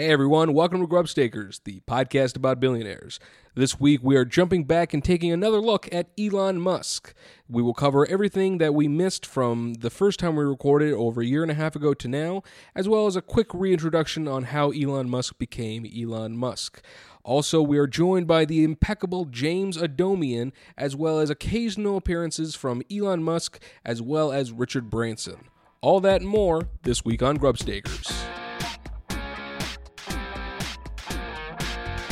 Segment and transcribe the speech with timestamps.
[0.00, 3.20] Hey everyone, welcome to Grubstakers, the podcast about billionaires.
[3.54, 7.12] This week we are jumping back and taking another look at Elon Musk.
[7.50, 11.26] We will cover everything that we missed from the first time we recorded over a
[11.26, 12.42] year and a half ago to now,
[12.74, 16.80] as well as a quick reintroduction on how Elon Musk became Elon Musk.
[17.22, 22.82] Also, we are joined by the impeccable James Adomian, as well as occasional appearances from
[22.90, 25.48] Elon Musk, as well as Richard Branson.
[25.82, 28.10] All that and more this week on Grubstakers.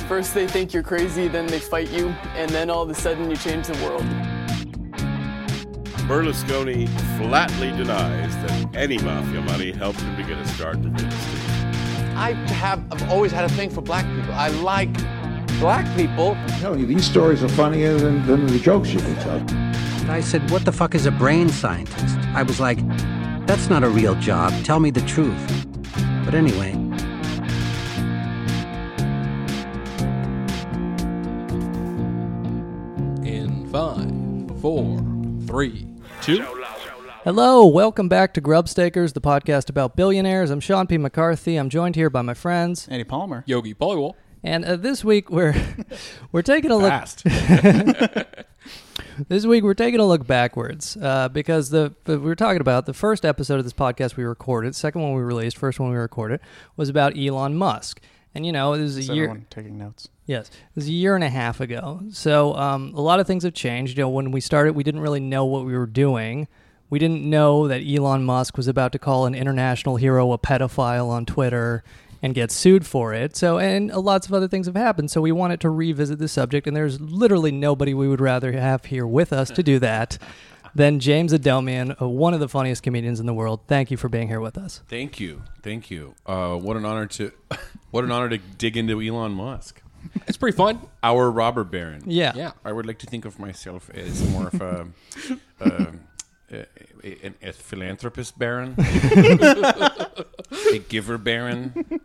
[0.09, 3.31] First they think you're crazy, then they fight you, and then all of a sudden
[3.31, 4.03] you change the world.
[6.09, 11.07] Berlusconi flatly denies that any mafia money helped him to get a start in real
[11.07, 11.59] estate.
[12.17, 14.33] I have I've always had a thing for black people.
[14.33, 14.95] I like
[15.61, 16.31] black people.
[16.31, 20.11] I'm telling you, these stories are funnier than, than the jokes you can tell.
[20.11, 22.17] I said, What the fuck is a brain scientist?
[22.35, 22.79] I was like,
[23.47, 24.55] That's not a real job.
[24.65, 25.67] Tell me the truth.
[26.25, 26.73] But anyway,
[34.61, 34.99] four,
[35.47, 35.87] three,
[36.21, 36.43] two.
[37.25, 40.51] Hello, welcome back to Grubstakers, the podcast about billionaires.
[40.51, 40.99] I'm Sean P.
[40.99, 41.57] McCarthy.
[41.57, 43.45] I'm joined here by my friends, Andy Palmer.
[43.47, 44.15] Yogi Paliwal.
[44.43, 45.55] and uh, this week we're
[46.33, 46.91] we're taking a look.
[46.91, 47.25] Fast.
[49.27, 52.87] This week we're taking a look backwards uh, because the, the we were talking about
[52.87, 55.97] the first episode of this podcast we recorded, second one we released, first one we
[55.97, 56.39] recorded
[56.77, 58.01] was about Elon Musk,
[58.35, 59.43] and you know it was a Is year.
[59.51, 60.09] taking notes?
[60.27, 62.03] Yes, it was a year and a half ago.
[62.11, 63.97] So um, a lot of things have changed.
[63.97, 66.49] You know, when we started, we didn't really know what we were doing.
[66.91, 71.09] We didn't know that Elon Musk was about to call an international hero a pedophile
[71.09, 71.83] on Twitter
[72.23, 73.37] and get sued for it.
[73.37, 75.11] So, and uh, lots of other things have happened.
[75.11, 78.87] So we wanted to revisit the subject, and there's literally nobody we would rather have
[78.87, 80.19] here with us to do that
[80.75, 83.61] than James Adomian, uh, one of the funniest comedians in the world.
[83.67, 84.83] Thank you for being here with us.
[84.89, 86.15] Thank you, thank you.
[86.27, 87.33] Uh, what an honor to,
[87.91, 89.83] what an honor to dig into Elon Musk,
[90.27, 90.81] It's pretty fun.
[91.03, 92.03] our robber baron.
[92.07, 92.33] Yeah.
[92.35, 92.53] Yeah.
[92.65, 94.87] I would like to think of myself as more of a,
[95.61, 95.71] uh,
[96.53, 96.67] a,
[97.05, 102.01] a, a philanthropist baron, a giver baron.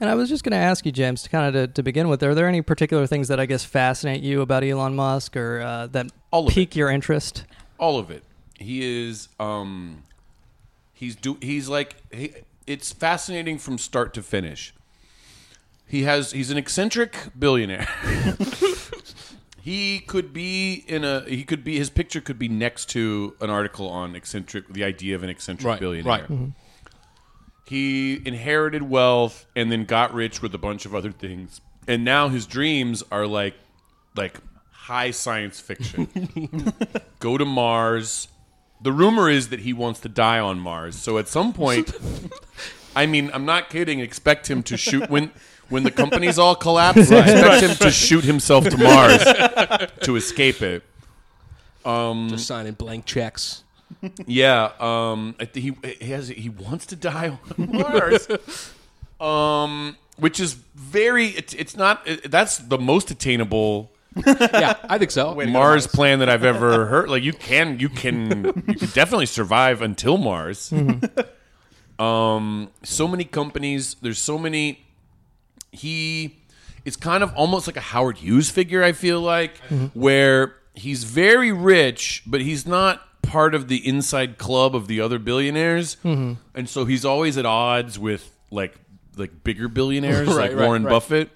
[0.00, 2.08] And I was just going to ask you, James, to kind of to, to begin
[2.08, 5.60] with, are there any particular things that I guess fascinate you about Elon Musk or
[5.60, 7.44] uh, that All of pique your interest?
[7.80, 8.22] All of it.
[8.58, 10.04] He is um
[10.92, 12.32] he's do he's like he,
[12.66, 14.72] it's fascinating from start to finish.
[15.86, 17.88] He has he's an eccentric billionaire.
[19.62, 23.50] he could be in a he could be his picture could be next to an
[23.50, 26.26] article on eccentric the idea of an eccentric Right, billionaire.
[26.28, 26.52] right.
[27.66, 31.60] He inherited wealth and then got rich with a bunch of other things.
[31.86, 33.54] And now his dreams are like
[34.16, 34.38] like
[34.82, 36.72] high science fiction.
[37.18, 38.28] Go to Mars.
[38.82, 40.96] The rumor is that he wants to die on Mars.
[40.96, 41.92] So at some point
[42.96, 45.30] I mean, I'm not kidding, expect him to shoot when
[45.68, 49.22] when the companies all collapse, expect him to shoot himself to Mars
[50.02, 50.82] to escape it.
[52.30, 53.62] Just signing blank checks.
[54.26, 58.28] Yeah, um, I thi- he he has he wants to die on Mars,
[59.20, 61.28] um, which is very.
[61.28, 62.06] It's, it's not.
[62.06, 63.90] It, that's the most attainable
[64.26, 65.34] Yeah, I think so.
[65.34, 67.08] Mars plan that I've ever heard.
[67.08, 70.72] Like you can you can you can definitely survive until Mars.
[71.98, 73.96] Um, so many companies.
[74.00, 74.84] There's so many.
[75.72, 76.38] He,
[76.84, 78.82] it's kind of almost like a Howard Hughes figure.
[78.82, 79.58] I feel like
[79.94, 85.18] where he's very rich, but he's not part of the inside club of the other
[85.18, 86.38] billionaires, and
[86.68, 88.74] so he's always at odds with like
[89.16, 90.90] like bigger billionaires Right, like right, Warren right.
[90.90, 91.30] Buffett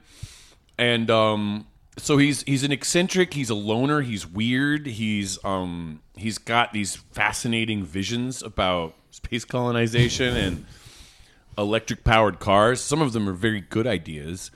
[0.79, 6.39] and um so he's he's an eccentric he's a loner he's weird he's um he's
[6.39, 10.67] got these fascinating visions about space colonization and
[11.57, 14.51] electric powered cars some of them are very good ideas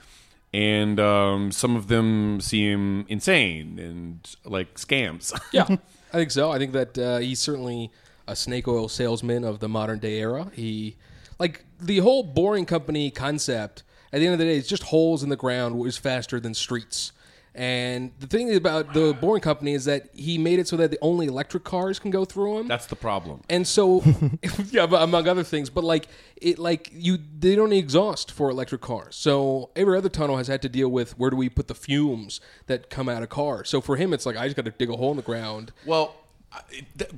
[0.53, 5.77] and um some of them seem insane and like scams Yeah,
[6.11, 6.51] I think so.
[6.51, 7.91] I think that uh, he's certainly
[8.27, 10.51] a snake oil salesman of the modern day era.
[10.53, 10.97] He,
[11.37, 15.21] like, the whole boring company concept, at the end of the day, it's just holes
[15.23, 17.11] in the ground is faster than streets.
[17.59, 20.97] And the thing about the boring company is that he made it so that the
[21.01, 22.67] only electric cars can go through them.
[22.69, 24.01] that's the problem And so,
[24.71, 26.07] yeah, but among other things, but like
[26.37, 29.17] it, like you, they don't need exhaust for electric cars.
[29.17, 32.39] So every other tunnel has had to deal with where do we put the fumes
[32.67, 33.67] that come out of cars.
[33.67, 35.73] So for him, it's like I just got to dig a hole in the ground.
[35.85, 36.15] Well,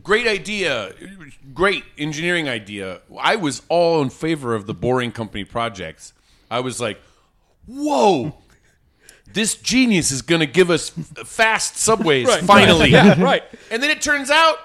[0.01, 0.95] great idea,
[1.53, 3.01] great engineering idea.
[3.19, 6.13] I was all in favor of the Boring Company projects.
[6.49, 6.99] I was like,
[7.67, 8.40] "Whoa,
[9.33, 10.89] this genius is going to give us
[11.25, 13.43] fast subways finally!" Yeah, right.
[13.69, 14.57] And then it turns out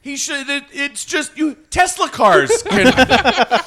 [0.00, 0.48] he should.
[0.48, 2.62] It, it's just you Tesla cars.
[2.62, 2.92] Can,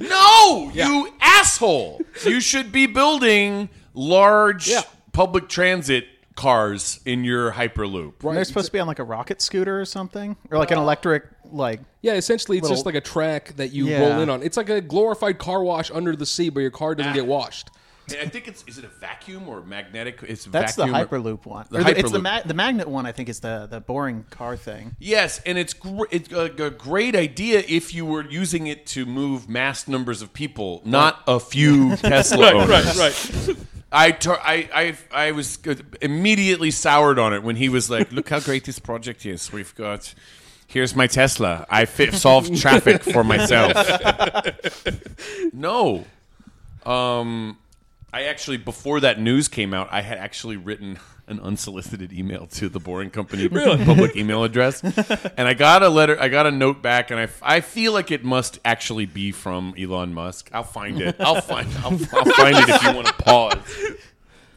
[0.00, 2.00] No, you asshole.
[2.24, 4.82] You should be building large Yeah.
[5.12, 8.24] public transit cars in your Hyperloop.
[8.24, 10.78] And they're supposed to be on like a rocket scooter or something, or like an
[10.78, 11.80] uh, electric like.
[12.02, 14.00] Yeah, essentially, it's just like a track that you Yeah.
[14.00, 14.42] roll in on.
[14.42, 17.14] It's like a glorified car wash under the sea, but your car doesn't ah.
[17.14, 17.70] get washed.
[18.10, 20.20] I think it's is it a vacuum or magnetic?
[20.26, 21.66] It's That's vacuum the or- Hyperloop one.
[21.70, 22.22] The Or the- it's the Hyperloop.
[22.22, 23.06] ma- the magnet one.
[23.06, 24.96] I think is the the boring car thing.
[24.98, 29.06] Yes, and it's gr- it's a, a great idea if you were using it to
[29.06, 32.98] move mass numbers of people, not a few Tesla owners.
[32.98, 33.56] right.
[33.96, 35.56] I, tor- I, I, I was
[36.02, 39.52] immediately soured on it when he was like, "Look how great this project is.
[39.52, 40.12] We've got
[40.66, 41.64] here's my Tesla.
[41.70, 43.72] I fi- solved traffic for myself."
[45.52, 46.04] no,
[46.84, 47.56] um,
[48.14, 52.68] I actually before that news came out, I had actually written an unsolicited email to
[52.68, 56.16] the Boring Company public email address, and I got a letter.
[56.20, 59.74] I got a note back, and I, I feel like it must actually be from
[59.76, 60.48] Elon Musk.
[60.52, 61.16] I'll find it.
[61.18, 61.68] I'll find.
[61.78, 63.56] I'll, I'll find it if you want to pause.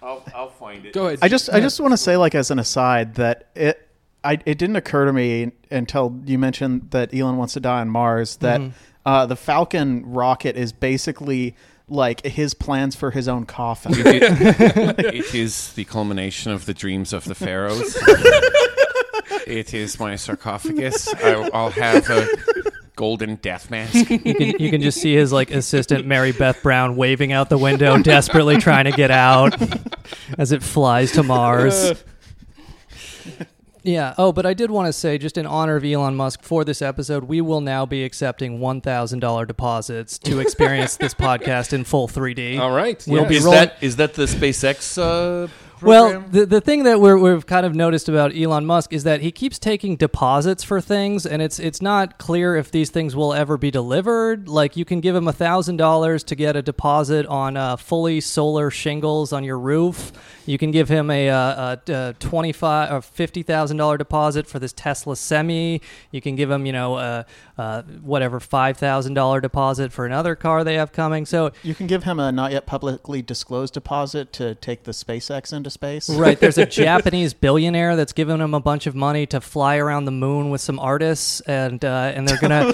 [0.03, 0.93] I'll, I'll find it.
[0.93, 1.19] Go ahead.
[1.23, 3.89] I just I just want to say like as an aside that it
[4.23, 7.89] I it didn't occur to me until you mentioned that Elon wants to die on
[7.89, 8.61] Mars that
[9.03, 11.55] uh, the Falcon rocket is basically
[11.89, 13.93] like his plans for his own coffin.
[13.95, 17.97] it is the culmination of the dreams of the pharaohs.
[19.47, 21.13] it is my sarcophagus.
[21.13, 22.27] I, I'll have a
[22.97, 24.09] golden death mask.
[24.09, 27.57] You can, you can just see his like assistant Mary Beth Brown waving out the
[27.57, 29.55] window, desperately trying to get out
[30.37, 31.93] as it flies to Mars.
[33.87, 34.13] Yeah.
[34.17, 36.81] Oh, but I did want to say, just in honor of Elon Musk, for this
[36.81, 41.85] episode, we will now be accepting one thousand dollar deposits to experience this podcast in
[41.85, 42.59] full 3D.
[42.59, 43.01] All right.
[43.07, 43.29] We'll yeah.
[43.29, 45.47] be Is rolling- that is that the SpaceX uh,
[45.81, 49.21] Well, the the thing that we're, we've kind of noticed about Elon Musk is that
[49.21, 53.33] he keeps taking deposits for things, and it's it's not clear if these things will
[53.33, 54.47] ever be delivered.
[54.49, 58.21] Like you can give him a thousand dollars to get a deposit on uh, fully
[58.21, 60.11] solar shingles on your roof.
[60.45, 64.47] You can give him a, uh, a, a twenty five or fifty thousand dollar deposit
[64.47, 65.81] for this Tesla Semi.
[66.11, 67.23] You can give him, you know, uh,
[67.57, 71.25] uh, whatever five thousand dollar deposit for another car they have coming.
[71.25, 75.51] So you can give him a not yet publicly disclosed deposit to take the SpaceX
[75.51, 76.09] into space.
[76.09, 76.39] Right.
[76.39, 80.11] There's a Japanese billionaire that's giving him a bunch of money to fly around the
[80.11, 82.73] moon with some artists, and uh, and they're gonna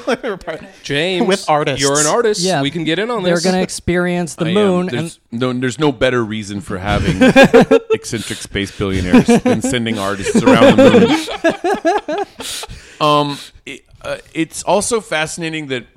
[0.84, 1.82] James, With artists.
[1.82, 2.42] You're an artist.
[2.42, 2.62] Yeah.
[2.62, 3.42] We can get in on this.
[3.44, 4.88] they're gonna experience the I moon.
[4.88, 7.18] There's, And no, there's no better reason for having
[7.92, 12.26] eccentric space billionaires than sending artists around the
[13.00, 13.08] moon.
[13.10, 15.88] Um, it, uh, it's also fascinating that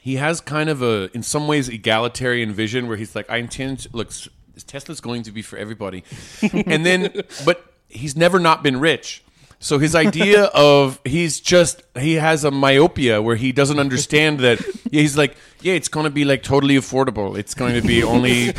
[0.00, 3.80] he has kind of a, in some ways, egalitarian vision where he's like, I intend,
[3.80, 4.28] to, look, s-
[4.64, 6.04] Tesla's going to be for everybody,
[6.42, 9.22] and then, but he's never not been rich.
[9.58, 14.60] So his idea of he's just he has a myopia where he doesn't understand that
[14.90, 17.38] yeah, he's like yeah it's going to be like totally affordable.
[17.38, 18.52] It's going to be only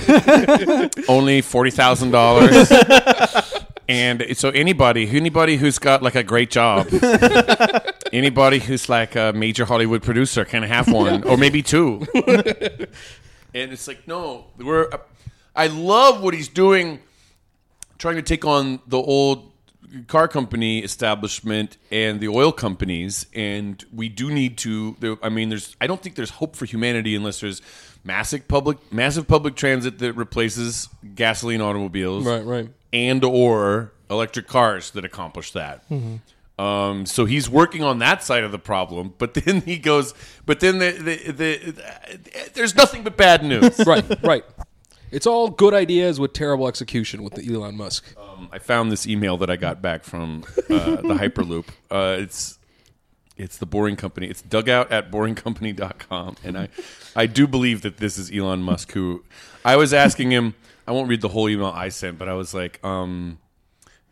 [1.08, 2.72] only forty thousand dollars.
[3.90, 6.88] And so anybody anybody who's got like a great job
[8.12, 12.06] anybody who's like a major Hollywood producer can have one or maybe two.
[13.54, 14.90] And it's like no we're
[15.58, 17.00] I love what he's doing
[17.98, 19.52] trying to take on the old
[20.08, 25.48] car company establishment and the oil companies and we do need to there, i mean
[25.48, 27.62] there's i don't think there's hope for humanity unless there's
[28.04, 32.70] massive public massive public transit that replaces gasoline automobiles Right, right.
[32.92, 35.84] and or electric cars that accomplish that
[36.60, 40.60] um, so he's working on that side of the problem, but then he goes, but
[40.60, 43.80] then the, the, the, there's nothing but bad news.
[43.86, 44.44] right, right.
[45.12, 48.06] It's all good ideas with terrible execution with the Elon Musk.
[48.18, 51.68] Um, I found this email that I got back from uh, the Hyperloop.
[51.90, 52.60] Uh, it's
[53.38, 54.28] it's the Boring Company.
[54.28, 56.38] It's dugout at boringcompany.com.
[56.44, 56.70] And I,
[57.16, 59.24] I do believe that this is Elon Musk who
[59.64, 60.56] I was asking him.
[60.88, 63.38] I won't read the whole email I sent, but I was like, um,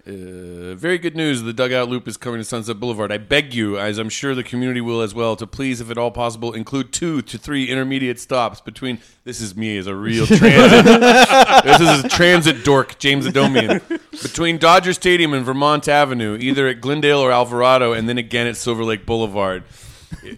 [0.07, 1.41] uh, very good news.
[1.41, 3.11] The dugout loop is coming to Sunset Boulevard.
[3.11, 5.97] I beg you, as I'm sure the community will as well, to please, if at
[5.97, 8.99] all possible, include two to three intermediate stops between.
[9.23, 10.85] This is me as a real transit.
[10.85, 13.81] this is a transit dork, James Adomian.
[14.21, 18.57] Between Dodger Stadium and Vermont Avenue, either at Glendale or Alvarado, and then again at
[18.57, 19.63] Silver Lake Boulevard.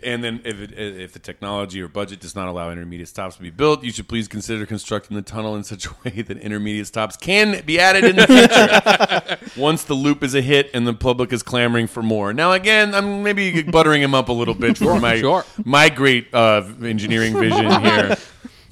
[0.03, 3.41] And then, if, it, if the technology or budget does not allow intermediate stops to
[3.41, 6.87] be built, you should please consider constructing the tunnel in such a way that intermediate
[6.87, 10.93] stops can be added in the future once the loop is a hit and the
[10.93, 12.33] public is clamoring for more.
[12.33, 15.45] Now, again, I'm maybe buttering him up a little bit for my sure.
[15.63, 18.17] my great uh, engineering vision here.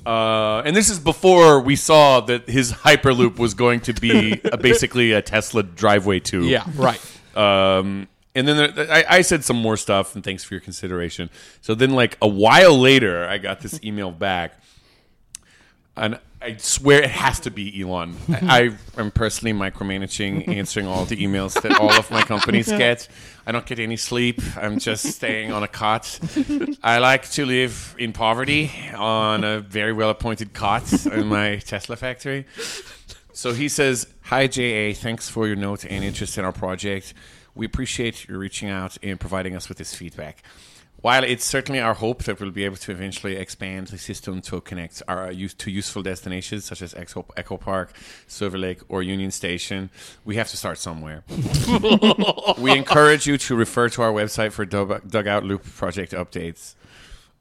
[0.06, 4.58] Uh, and this is before we saw that his Hyperloop was going to be uh
[4.58, 6.46] basically a Tesla driveway tube.
[6.46, 7.02] Yeah, right.
[7.36, 11.30] Um, And then there, I, I said some more stuff, and thanks for your consideration.
[11.62, 14.60] So then, like a while later, I got this email back,
[15.96, 18.16] and I swear it has to be Elon.
[18.30, 23.08] I, I am personally micromanaging, answering all the emails that all of my companies get.
[23.48, 24.42] I don't get any sleep.
[24.56, 26.20] I'm just staying on a cot.
[26.84, 31.96] I like to live in poverty on a very well appointed cot in my Tesla
[31.96, 32.46] factory.
[33.34, 34.94] So he says, Hi, JA.
[34.94, 37.14] Thanks for your note and interest in our project.
[37.56, 40.44] We appreciate you reaching out and providing us with this feedback.
[41.02, 44.60] While it's certainly our hope that we'll be able to eventually expand the system to
[44.62, 47.94] connect our use to useful destinations such as Echo, Echo Park,
[48.28, 49.92] Silver Lake, or Union Station,
[50.24, 51.24] we have to start somewhere.
[52.58, 56.74] we encourage you to refer to our website for Dug- Dugout Loop project updates.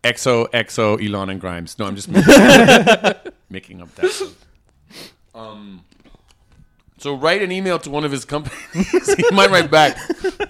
[0.02, 1.78] XO, XO, Elon and Grimes.
[1.78, 4.30] No, I'm just making, making up that.
[5.32, 5.46] one.
[5.46, 5.84] Um,
[7.04, 9.14] so write an email to one of his companies.
[9.16, 9.98] he might write back.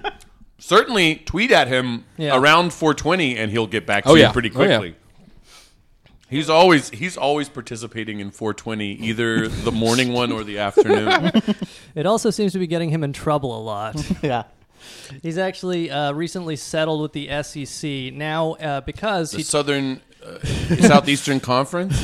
[0.58, 2.38] Certainly tweet at him Yeah.
[2.38, 4.30] around 420 and he'll get back to Oh, you yeah.
[4.30, 4.66] pretty Oh, yeah.
[4.78, 4.94] quickly.
[6.30, 11.32] He's always he's always participating in 420, either the morning one or the afternoon.
[11.96, 13.96] It also seems to be getting him in trouble a lot.
[14.22, 14.44] Yeah.
[15.24, 20.38] He's actually uh, recently settled with the SEC now uh, because The he Southern uh,
[20.86, 22.00] Southeastern Conference.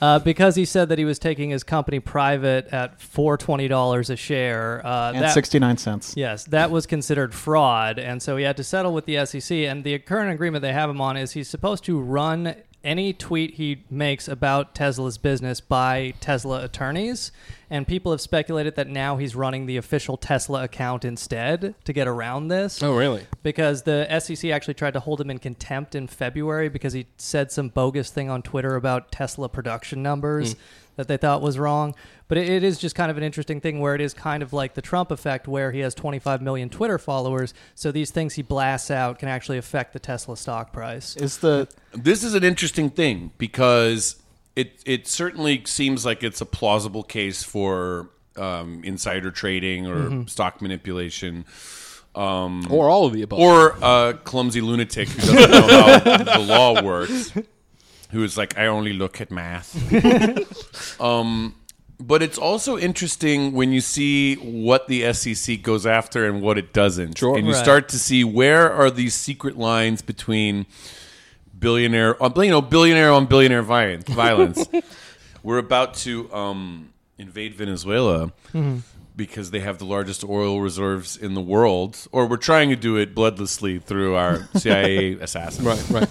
[0.00, 4.10] Uh, because he said that he was taking his company private at four twenty dollars
[4.10, 4.84] a share.
[4.86, 6.14] Uh, And that, 69 cents.
[6.16, 9.50] Yes, that was considered fraud, and so he had to settle with the SEC.
[9.58, 13.54] And the current agreement they have him on is he's supposed to run any tweet
[13.54, 17.30] he makes about Tesla's business by Tesla attorneys.
[17.68, 22.08] And people have speculated that now he's running the official Tesla account instead to get
[22.08, 23.26] around this Oh, really?
[23.42, 27.52] because the SEC actually tried to hold him in contempt in February because he said
[27.52, 30.58] some bogus thing on Twitter about Tesla production numbers hmm.
[31.00, 31.94] That they thought was wrong.
[32.28, 34.52] But it, it is just kind of an interesting thing where it is kind of
[34.52, 37.54] like the Trump effect where he has 25 million Twitter followers.
[37.74, 41.16] So these things he blasts out can actually affect the Tesla stock price.
[41.16, 44.22] Is the this is an interesting thing because
[44.54, 50.60] it it certainly seems like it's a plausible case for um, insider trading or stock
[50.62, 51.44] manipulation.
[52.14, 53.38] Um, Or all of the above.
[53.38, 57.32] or a clumsy lunatic who doesn't know how the law works,
[58.10, 59.70] who is like, I only look at math.
[61.00, 61.54] um,
[61.98, 66.72] but it's also interesting when you see what the SEC goes after and what it
[66.72, 67.36] doesn't, Sure.
[67.36, 67.62] and you Right.
[67.62, 70.66] start to see where are these secret lines between
[71.58, 74.08] billionaire, uh, you know, billionaire on billionaire violence.
[74.08, 74.64] violence.
[75.42, 78.32] We're about to um, invade Venezuela
[79.16, 82.96] because they have the largest oil reserves in the world, or we're trying to do
[82.96, 85.66] it bloodlessly through our CIA assassins.
[85.66, 86.08] right, right.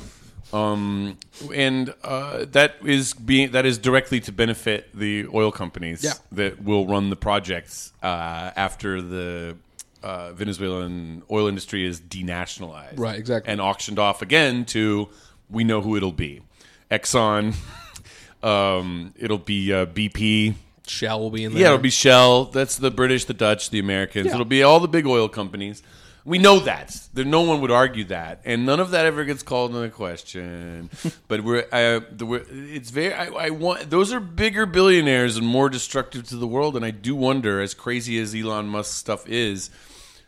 [0.52, 1.18] Um,
[1.54, 6.14] and uh, that is being that is directly to benefit the oil companies Yeah.
[6.32, 9.58] that will run the projects uh, after the
[10.02, 13.52] uh, Venezuelan oil industry is denationalized, Right, exactly.
[13.52, 15.10] and auctioned off again to
[15.52, 16.42] we know who it'll be,
[16.90, 17.54] Exxon.
[18.44, 20.56] um, it'll be uh, BP.
[20.88, 21.62] Shell will be in there.
[21.62, 22.46] Yeah, it'll be Shell.
[22.46, 24.28] That's the British, the Dutch, the Americans.
[24.28, 24.34] Yeah.
[24.34, 25.84] It'll be all the big oil companies.
[26.26, 27.00] We know that.
[27.14, 30.90] There, no one would argue that, and none of that ever gets called into question.
[31.28, 33.14] but we're, uh, the, we're, it's very.
[33.14, 36.76] I, I want those are bigger billionaires and more destructive to the world.
[36.76, 39.70] And I do wonder, as crazy as Elon Musk stuff is,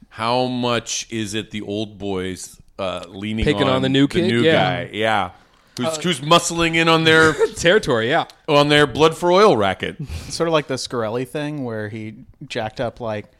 [0.10, 4.24] how much is it the old boys uh, leaning Picking on the new kid?
[4.24, 4.86] the new Yeah.
[4.86, 4.89] guy?
[4.93, 5.31] Yeah.
[5.77, 8.10] Who's, who's muscling in on their territory.
[8.10, 8.25] Yeah.
[8.48, 9.95] on their blood for oil racket?
[10.29, 12.15] sort of like the Shkreli thing where he
[12.48, 13.31] jacked up like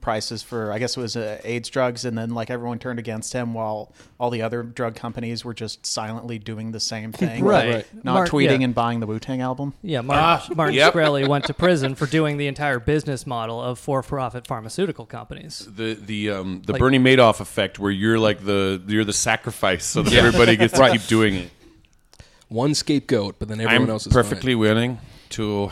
[0.00, 3.32] prices for I guess it was uh, AIDS drugs, and then like everyone turned against
[3.32, 7.66] him while all the other drug companies were just silently doing the same thing, Right.
[7.66, 8.04] like, Right.
[8.04, 8.64] Not Mark- tweeting yeah.
[8.66, 9.74] and buying the Wu Tang album.
[9.82, 10.92] Yeah, Martin, Martin yep.
[10.94, 15.66] Shkreli went to prison for doing the entire business model of for-profit pharmaceutical companies.
[15.74, 19.84] the the um the Like- Bernie Madoff effect, where you're like the you're the sacrifice,
[19.84, 21.50] so that everybody gets to keep doing it.
[22.48, 24.98] One scapegoat, but then everyone I'm else is perfectly willing
[25.30, 25.70] to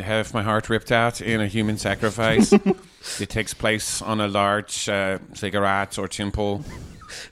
[0.00, 2.52] have my heart ripped out in a human sacrifice.
[3.20, 6.64] it takes place on a large uh, ziggurat or temple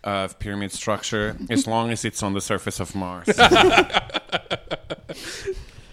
[0.04, 3.28] of pyramid structure, as long as it's on the surface of Mars.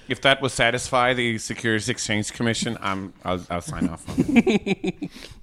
[0.07, 5.11] if that will satisfy the Securities Exchange Commission, I'm I'll, I'll sign off on it.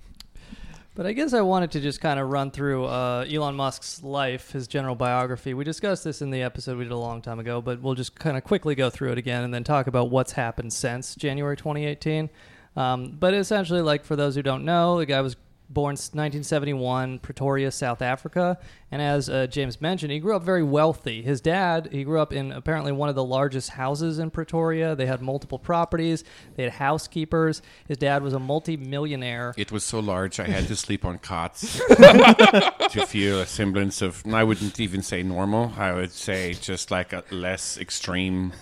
[0.95, 4.51] But I guess I wanted to just kind of run through uh, Elon Musk's life,
[4.51, 5.55] his general biography.
[5.55, 8.19] We discussed this in the episode we did a long time ago, but we'll just
[8.19, 11.57] kind of quickly go through it again and then talk about what's happened since January
[11.57, 12.29] 2018.
[12.77, 15.37] Um, but essentially, like for those who don't know, the guy was
[15.69, 18.59] born 1971, Pretoria, South Africa.
[18.93, 21.23] And as uh, James mentioned, he grew up very wealthy.
[21.23, 24.97] His dad, he grew up in apparently one of the largest houses in Pretoria.
[24.97, 26.25] They had multiple properties,
[26.57, 27.63] they had housekeepers.
[27.87, 29.55] His dad was a multi-millionaire.
[29.57, 34.25] It was so large I had to sleep on cots to feel a semblance of.
[34.27, 35.73] I wouldn't even say normal.
[35.77, 38.53] I would say just like a less extreme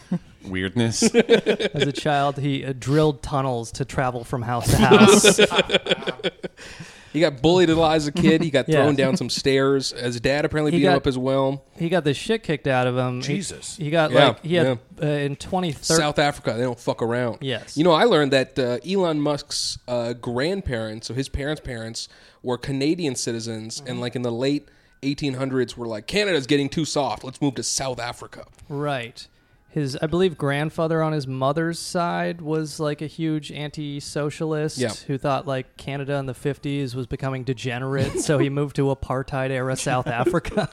[0.44, 1.02] weirdness.
[1.02, 5.40] As a child, he uh, drilled tunnels to travel from house to house.
[7.12, 8.42] He got bullied a lot as a kid.
[8.42, 8.82] He got Yeah.
[8.82, 9.90] thrown down some stairs.
[9.92, 11.64] His dad apparently He beat him got- up as well.
[11.76, 13.16] he got the shit kicked out of him.
[13.22, 13.76] He- Jesus.
[13.76, 15.74] He, got Yeah, like he had uh, in 2013.
[15.96, 17.38] South Africa, they don't fuck around.
[17.40, 17.76] Yes.
[17.76, 22.08] You know, I learned that uh, Elon Musk's uh, grandparents, so his parents' parents,
[22.42, 23.90] were Canadian citizens, Mm-hmm.
[23.90, 24.68] and like in the late
[25.02, 27.24] 1800s, were like Canada's getting too soft.
[27.24, 28.44] Let's move to South Africa.
[28.68, 29.26] Right.
[29.70, 34.92] His, I believe, grandfather on his mother's side was like a huge anti-socialist Yeah.
[35.06, 39.50] who thought like Canada in the '50s was becoming degenerate, so he moved to apartheid
[39.50, 40.70] era South Africa.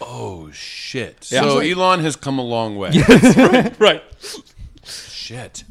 [0.00, 1.28] Oh shit!
[1.30, 1.42] Yeah.
[1.42, 2.90] So He's Elon has come a long way.
[3.78, 4.02] right.
[4.84, 5.64] Shit.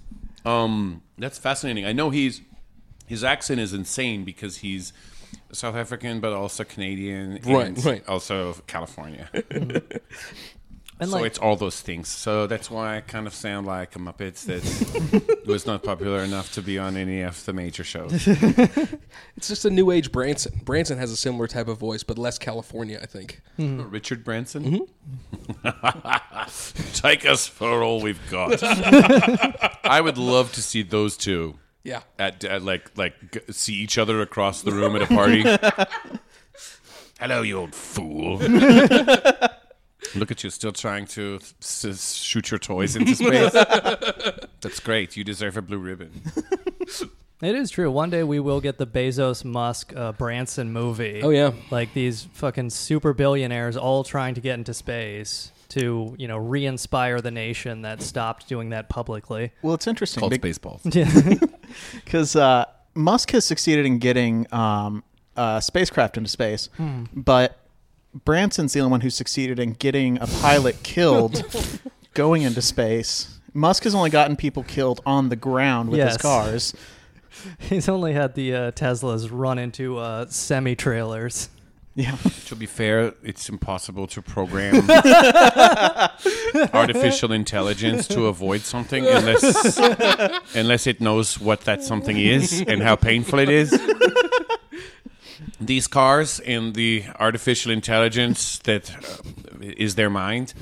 [0.45, 1.85] Um, that's fascinating.
[1.85, 2.41] I know he's
[3.05, 4.91] his accent is insane because he's
[5.51, 8.07] South African, but also Canadian, Right, and right.
[8.07, 9.29] Also California.
[10.99, 12.07] And so like, it's all those things.
[12.07, 16.53] So that's why I kind of sound like a Muppet that was not popular enough
[16.53, 18.27] to be on any of the major shows.
[19.35, 20.61] It's just a new age Branson.
[20.63, 23.41] Branson has a similar type of voice, but less California, I think.
[23.59, 23.81] Mm-hmm.
[23.81, 24.85] Oh, Richard Branson.
[25.63, 26.89] Mm-hmm.
[26.93, 28.59] Take us for all we've got.
[28.63, 32.01] I would love to see those two Yeah.
[32.19, 35.43] at, at like like g- see each other across the room at a party.
[37.19, 38.37] Hello, you old fool.
[40.15, 43.51] Look at you, still trying to s- s- shoot your toys into space.
[44.61, 45.17] That's great.
[45.17, 46.11] You deserve a blue ribbon.
[47.41, 47.89] it is true.
[47.91, 51.21] One day we will get the Bezos, Musk, uh, Branson movie.
[51.23, 51.51] Oh, yeah.
[51.71, 57.19] like these fucking super billionaires all trying to get into space to you know re-inspire
[57.19, 59.51] the nation that stopped doing that publicly.
[59.63, 61.49] Well, it's interesting Called bec- Spaceballs.
[62.05, 65.03] because uh, Musk has succeeded in getting um,
[65.35, 66.69] uh, spacecraft into space,
[67.15, 67.57] but
[68.25, 71.43] Branson's the only one who succeeded in getting a pilot killed
[72.13, 73.39] going into space.
[73.53, 76.13] Musk has only gotten people killed on the ground with Yes.
[76.13, 76.73] his cars.
[77.59, 81.49] He's only had the uh, Teslas run into uh, semi trailers.
[81.95, 82.15] Yeah,
[82.47, 84.89] to be fair, it's impossible to program
[86.73, 89.77] artificial intelligence to avoid something unless
[90.55, 93.71] unless it knows what that something is and how painful it is.
[95.65, 100.53] These cars and the artificial intelligence that uh, their mind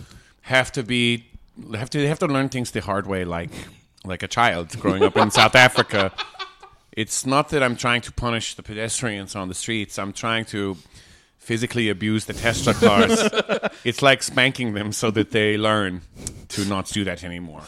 [0.42, 1.26] have to be
[1.74, 3.52] have to they have to learn things the hard way, like
[4.04, 6.12] like a child growing up in South Africa.
[6.92, 9.98] It's not that I'm trying to punish the pedestrians on the streets.
[9.98, 10.78] I'm trying to
[11.38, 13.20] physically abuse the Tesla cars.
[13.84, 16.02] it's like spanking them so that they learn
[16.50, 17.64] to not do that anymore.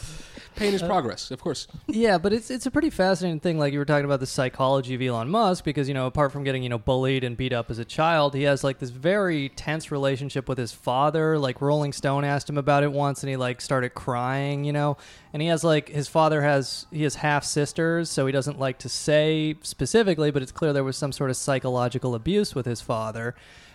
[0.56, 1.66] Pain is uh, progress, of course.
[1.86, 3.58] Yeah, but it's it's a pretty fascinating thing.
[3.58, 6.44] Like you were talking about the psychology of Elon Musk, because you know, apart from
[6.44, 9.48] getting you know bullied and beat up as a child, he has like this very
[9.50, 11.38] tense relationship with his father.
[11.38, 14.64] Like Rolling Stone asked him about it once, and he like started crying.
[14.64, 14.96] You know,
[15.32, 18.78] and he has like his father has he has half sisters, so he doesn't like
[18.78, 22.80] to say specifically, but it's clear there was some sort of psychological abuse with his
[22.80, 23.34] father.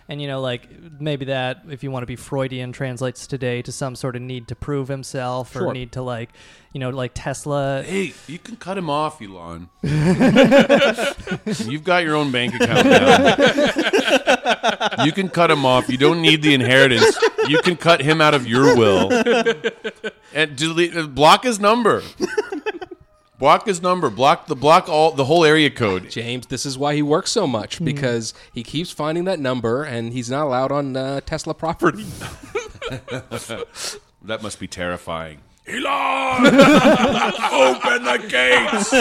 [0.09, 0.67] And you know, like
[0.99, 4.47] maybe that, if you want to be Freudian, translates today to some sort of need
[4.47, 5.71] to prove himself or Sure.
[5.73, 6.29] need to like,
[6.73, 9.69] you know, like Tesla Hey, you can cut him off, Elon.
[9.83, 13.35] You've got your own bank account now.
[15.05, 15.87] You can cut him off.
[15.89, 17.15] You don't need the inheritance.
[17.47, 19.11] You can cut him out of your will
[20.33, 22.01] and delete, uh, block his number.
[23.39, 24.09] Block his number.
[24.09, 26.09] Block the block all the whole area code.
[26.09, 30.13] James, this is why he works so much because he keeps finding that number and
[30.13, 32.05] he's not allowed on uh, Tesla property.
[34.23, 35.39] That must be terrifying.
[35.65, 38.93] Elon, open the gates.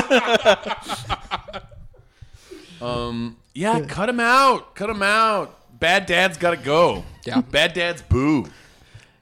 [2.83, 4.75] um, yeah, cut him out.
[4.77, 5.81] Cut him out.
[5.81, 7.05] Bad dad's got to go.
[7.25, 7.41] Yeah.
[7.41, 8.47] bad dad's boo.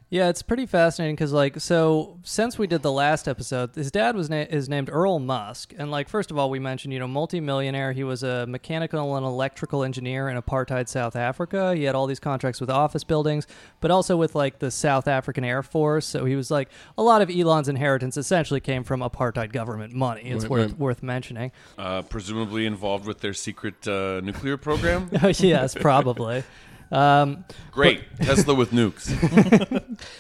[0.09, 4.15] Yeah, it's pretty fascinating because, like, so since we did the last episode, his dad
[4.15, 7.09] was na- is named Errol Musk, and like, first of all, we mentioned you know
[7.09, 7.91] multimillionaire.
[7.91, 11.75] He was a mechanical and electrical engineer in apartheid South Africa.
[11.75, 13.49] He had all these contracts with office buildings,
[13.81, 16.07] but also with like the South African Air Force.
[16.07, 20.23] So he was like a lot of Elon's inheritance essentially came from apartheid government money.
[20.31, 20.79] It's Right, worth right.
[20.79, 21.51] worth mentioning.
[21.77, 25.11] Uh, presumably involved with their secret uh, nuclear program.
[25.41, 26.45] yes, probably.
[26.93, 28.05] Um, Great.
[28.21, 29.07] Tesla with nukes.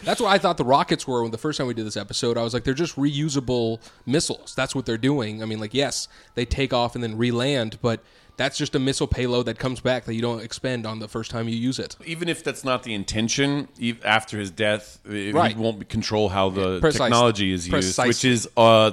[0.04, 2.36] That's what I thought the rockets were when the first time we did this episode.
[2.36, 4.54] I was like, they're just reusable missiles.
[4.54, 5.42] That's what they're doing.
[5.42, 8.00] I mean, like, yes, they take off and then re-land, but
[8.36, 11.30] that's just a missile payload that comes back that you don't expend on the first
[11.30, 11.96] time you use it.
[12.04, 15.56] Even if that's not the intention, e- after his death, it- Right.
[15.56, 17.06] he won't control how the Precisely.
[17.06, 18.08] technology is used, Precisely.
[18.08, 18.90] which is uh,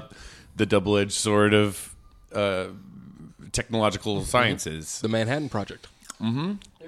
[0.56, 1.94] the double-edged sword of
[2.34, 2.68] uh,
[3.52, 5.00] technological sciences.
[5.02, 5.88] The Manhattan Project.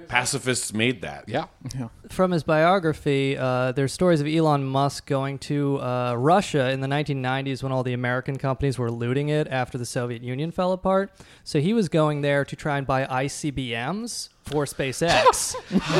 [0.08, 1.24] Pacifists made that.
[1.28, 1.46] Yeah.
[2.08, 6.86] from his biography, uh, there's stories of Elon Musk going to uh, Russia in the
[6.88, 11.12] 1990s when all the American companies were looting it after the Soviet Union fell apart.
[11.44, 15.54] So he was going there to try and buy ICBMs for SpaceX,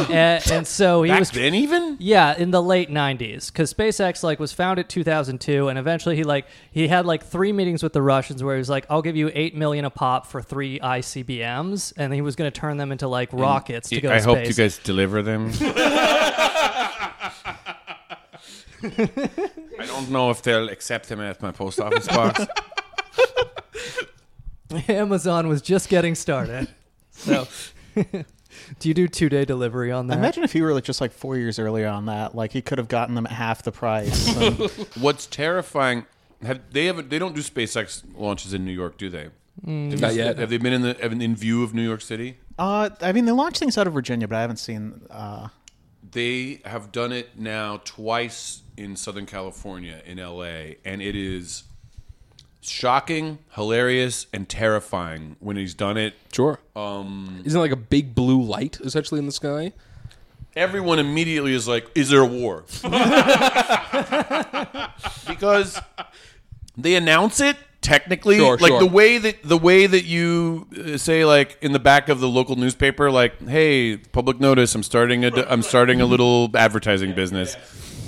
[0.11, 4.22] and, and so he Back was then, even yeah, in the late '90s, because SpaceX
[4.22, 8.02] like was founded 2002, and eventually he like he had like three meetings with the
[8.02, 11.92] Russians where he was like, "I'll give you eight million a pop for three ICBMs,"
[11.96, 14.12] and he was going to turn them into like rockets to go.
[14.12, 14.48] I to hope space.
[14.48, 15.50] you guys deliver them.
[18.82, 22.46] I don't know if they'll accept them at my post office box.
[24.88, 26.68] Amazon was just getting started.
[27.11, 27.48] So,
[28.79, 30.18] do you do two day delivery on that?
[30.18, 32.79] Imagine if he were like just like four years earlier on that, like he could
[32.79, 34.35] have gotten them at half the price.
[34.40, 34.59] And,
[35.00, 36.07] What's terrifying?
[36.42, 37.11] Have they haven't?
[37.11, 39.22] They don't do SpaceX launches in New York, do they?
[39.64, 40.38] Have Not you- yet.
[40.38, 42.37] Have they been in the have- in view of New York City?
[42.59, 45.02] uh, I mean, they launched things out of Virginia, but I haven't seen.
[45.11, 45.48] Uh,
[46.12, 51.64] They have done it now twice in Southern California, in LA, and it is
[52.68, 56.14] shocking, hilarious, and terrifying when he's done it.
[56.33, 56.59] Sure.
[56.74, 59.72] Um, Isn't it like a big blue light essentially in the sky?
[60.55, 62.64] Everyone immediately is like, "Is there a war?"
[65.26, 65.81] because
[66.76, 68.81] they announce it technically, Sure, like sure.
[68.81, 72.29] the way that the way that you uh, say, like in the back of the
[72.29, 74.74] local newspaper, like, "Hey, public notice!
[74.74, 77.57] I'm starting a I'm starting a little advertising business."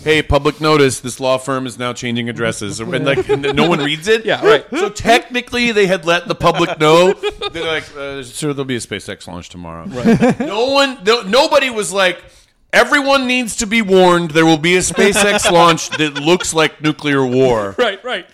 [0.08, 1.00] Hey, public notice!
[1.00, 4.24] This law firm is now changing addresses, and like and no one reads it.
[4.28, 4.64] Yeah, right.
[4.70, 7.12] So technically, they had let the public know.
[7.12, 10.40] They're like, uh, "Sure, there'll be a SpaceX launch tomorrow." Right.
[10.40, 12.24] no one, no, nobody was like,
[12.72, 14.30] "Everyone needs to be warned.
[14.30, 18.26] There will be a SpaceX launch that looks like nuclear war." Right, right.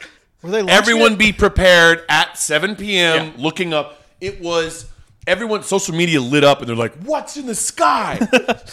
[0.42, 1.18] were they Everyone it?
[1.18, 3.34] be prepared at 7 p.m.
[3.36, 4.86] Looking up, it was
[5.26, 5.62] everyone.
[5.62, 8.18] Social media lit up, and they're like, "What's in the sky?"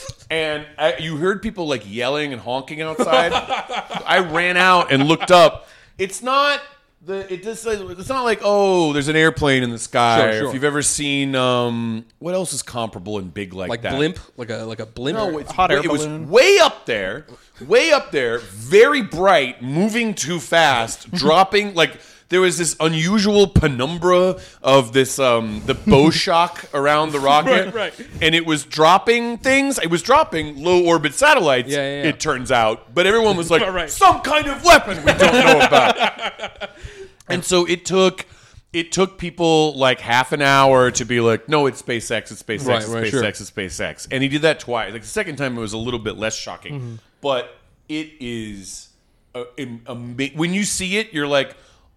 [0.29, 3.33] and I, you heard people like yelling and honking outside.
[3.33, 5.67] I ran out and looked up.
[5.97, 6.61] It's not
[7.01, 7.31] the.
[7.33, 7.65] It just.
[7.67, 10.21] It's not like oh, there's an airplane in the sky.
[10.21, 10.47] Sure, sure.
[10.49, 13.95] If you've ever seen um, what else is comparable and big like, Like that?
[13.95, 15.17] blimp, like a like a blimp.
[15.17, 17.25] No, it's Hot air it was way up there,
[17.67, 21.99] way up there, very bright, moving too fast, dropping like
[22.31, 27.73] there was this unusual penumbra of this um the bow shock around the rocket, Right,
[27.99, 28.07] right.
[28.21, 29.77] and it was dropping things.
[29.77, 31.69] It was dropping low orbit satellites.
[31.69, 32.09] Yeah, yeah, yeah.
[32.09, 33.89] It turns out, but everyone was like, Right.
[33.89, 36.69] some kind of weapon we don't know about.
[37.29, 38.25] and so it took.
[38.73, 42.65] It took people like half an hour to be like, no, it's SpaceX, it's SpaceX,
[42.67, 43.23] Right, it's right, SpaceX, sure.
[43.25, 44.07] it's SpaceX.
[44.09, 44.93] And he did that twice.
[44.93, 46.75] Like the second time, it was a little bit less shocking.
[46.79, 46.95] Mm-hmm.
[47.19, 47.53] But
[47.89, 48.87] it is
[49.35, 51.53] uh, am- ama- when you see it, you're like,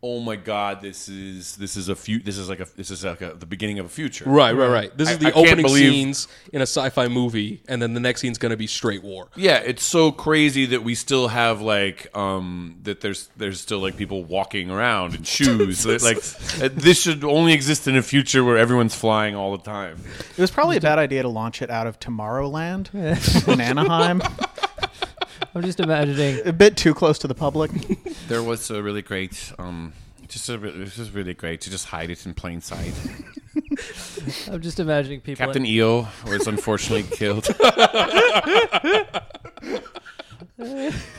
[0.07, 2.19] oh my god, this is this is a few.
[2.21, 4.25] This is like a this is like a, the beginning of a future.
[4.29, 4.97] Right, right, right.
[4.97, 8.21] This is the I opening believe- scenes in a sci-fi movie, and then the next
[8.21, 9.29] scene's going to be straight war.
[9.35, 13.97] Yeah, it's so crazy that we still have like um that there's there's still like
[13.97, 15.87] people walking around in shoes.
[16.05, 16.19] Like
[16.61, 19.99] uh, this should only exist in a future where everyone's flying all the time.
[20.37, 22.93] It was probably a bad idea to launch it out of Tomorrowland
[23.49, 24.21] in Anaheim.
[25.55, 26.47] I'm just imagining.
[26.47, 27.71] a bit too close to the public.
[28.29, 29.93] There was a really great um
[30.29, 32.95] just a, it was just really great to just hide it in plain sight.
[34.51, 35.45] I'm just imagining people.
[35.45, 37.47] Captain EO was unfortunately killed.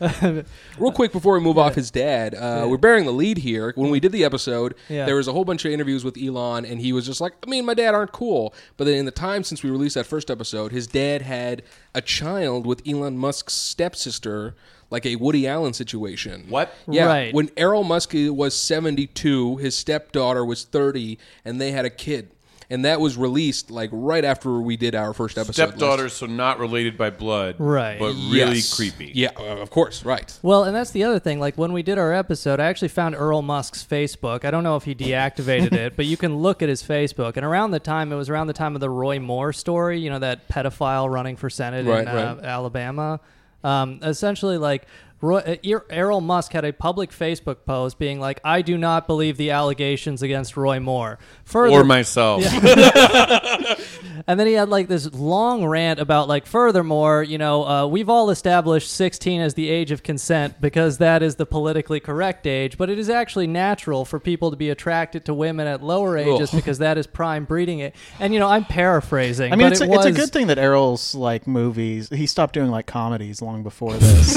[0.78, 3.72] Real quick before we move off his dad, uh, we're bearing the lead here.
[3.76, 5.06] When we did the episode, Yeah.
[5.06, 7.50] there was a whole bunch of interviews with Elon, and he was just like, "I
[7.50, 10.30] mean, my dad aren't cool." But then in the time since we released that first
[10.30, 11.62] episode, his dad had
[11.94, 14.54] a child with Elon Musk's stepsister,
[14.90, 16.46] like a Woody Allen situation.
[16.48, 16.72] What?
[16.88, 17.06] Yeah.
[17.06, 17.34] Right.
[17.34, 22.30] When Errol Musk was seventy-two, his stepdaughter was thirty, and they had a kid.
[22.70, 25.58] And that was released like right after we did our first episode.
[25.62, 27.98] last- Stepdaughters, so not related by blood, Right.
[27.98, 28.74] But really Yes.
[28.76, 29.10] creepy.
[29.14, 30.38] Yeah, uh, of course, right.
[30.42, 31.40] Well, and that's the other thing.
[31.40, 34.44] Like when we did our episode, I actually found Errol Musk's Facebook.
[34.44, 37.38] I don't know if he deactivated it, but you can look at his Facebook.
[37.38, 39.98] And around the time, it was around the time of the Roy Moore story.
[40.00, 42.44] You know that pedophile running for senate Right, in uh, right.
[42.44, 43.20] Alabama.
[43.64, 44.86] Um, essentially, like
[45.20, 49.06] Roy, uh, Er- Errol Musk had a public Facebook post being like, "I do not
[49.06, 52.44] believe the allegations against Roy Moore." Further, or myself.
[54.26, 58.08] and then he had like this long rant about like, furthermore, you know, uh, we've
[58.08, 62.76] all established 16 as the age of consent because that is the politically correct age,
[62.76, 66.50] but it is actually natural for people to be attracted to women at lower ages
[66.50, 67.94] because that is prime breeding it.
[68.20, 69.52] And you know, I'm paraphrasing.
[69.52, 72.08] I mean, but it's it a, it's a good thing that Errol's like movies.
[72.10, 74.34] He stopped doing like comedies long before this,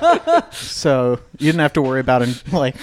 [0.52, 2.34] so you didn't have to worry about him.
[2.52, 2.76] Like,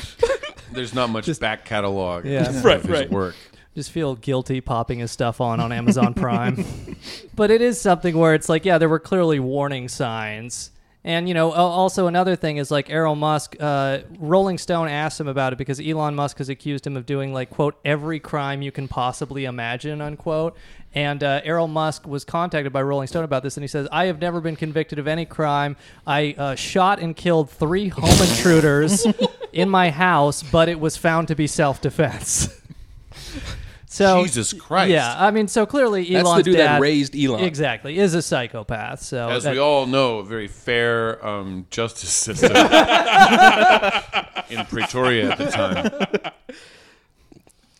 [0.71, 2.49] There's not much back catalog Yeah.
[2.49, 3.09] of Right, his right.
[3.09, 3.35] work.
[3.75, 6.65] just feel guilty popping his stuff on on Amazon Prime.
[7.35, 10.71] but it is something where it's like, yeah, there were clearly warning signs.
[11.03, 13.55] And you know, also another thing is like Errol Musk.
[13.57, 17.33] Uh, Rolling Stone asked him about it because Elon Musk has accused him of doing
[17.33, 20.57] like quote every crime you can possibly imagine unquote.
[20.93, 24.05] And uh, Errol Musk was contacted by Rolling Stone about this, and he says, "I
[24.05, 25.77] have never been convicted of any crime.
[26.05, 29.05] I uh, shot and killed three home intruders
[29.53, 32.59] in my house, but it was found to be self-defense."
[33.91, 34.91] So Jesus Christ.
[34.91, 37.43] Yeah, I mean, so clearly That's Elon's the dude dad that raised Elon.
[37.43, 39.01] exactly is a psychopath.
[39.01, 42.51] So As that- we all know, a very fair um, justice system
[44.49, 46.31] in Pretoria at the time.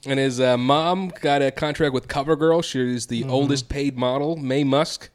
[0.08, 2.64] And his uh, mom got a contract with CoverGirl.
[2.64, 3.32] She's the Mm-hmm.
[3.32, 5.10] oldest paid model, Mae Musk.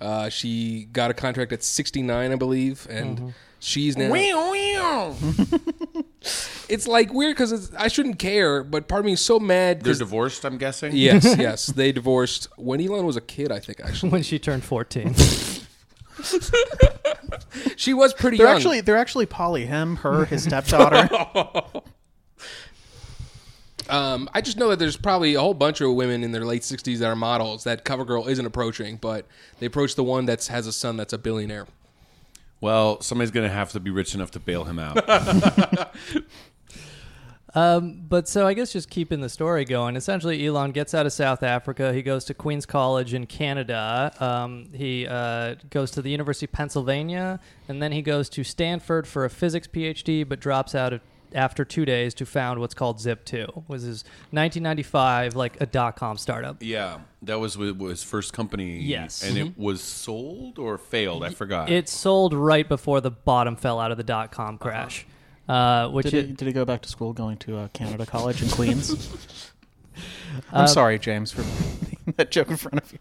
[0.00, 3.28] Uh, she got a contract at 69, I believe, and Mm-hmm.
[3.60, 5.14] She's now.
[6.68, 9.82] It's like weird because I shouldn't care, but part of me is so mad.
[9.82, 10.96] They're 'cause- divorced, I'm guessing.
[10.96, 13.52] yes, yes, they divorced when Elon was a kid.
[13.52, 15.14] I think actually when she turned fourteen.
[17.76, 18.56] she was pretty they're young.
[18.56, 19.66] actually they're actually poly.
[19.66, 21.08] Him, her, his stepdaughter.
[23.88, 26.62] Um, I just know that there's probably a whole bunch of women in their late
[26.62, 29.26] 60s that are models that CoverGirl isn't approaching, but
[29.60, 31.68] they approach the one that has a son that's a billionaire.
[32.60, 35.06] Well, somebody's going to have to be rich enough to bail him out.
[38.08, 39.96] But so I guess just keeping the story going.
[39.96, 41.92] Essentially, Elon gets out of South Africa.
[41.92, 44.12] He goes to Queens College in Canada.
[44.20, 49.06] Um, he uh, goes to the University of Pennsylvania, and then he goes to Stanford
[49.06, 51.00] for a physics PhD, but drops out of,
[51.36, 53.68] after two days to found what's called Zip2.
[53.68, 56.56] Was his 1995 like a dot com startup?
[56.60, 58.78] yeah, that was wi- was his first company.
[58.80, 59.22] Yes.
[59.22, 61.22] And it was sold or failed?
[61.24, 61.70] I forgot.
[61.70, 65.06] It sold right before the bottom fell out of the dot com crash.
[65.48, 68.04] uh which Did he, it, did he go back to school going to uh, Canada
[68.06, 69.52] College in Queens?
[70.52, 71.42] I'm sorry, James, for
[71.84, 72.98] making that joke in front of you.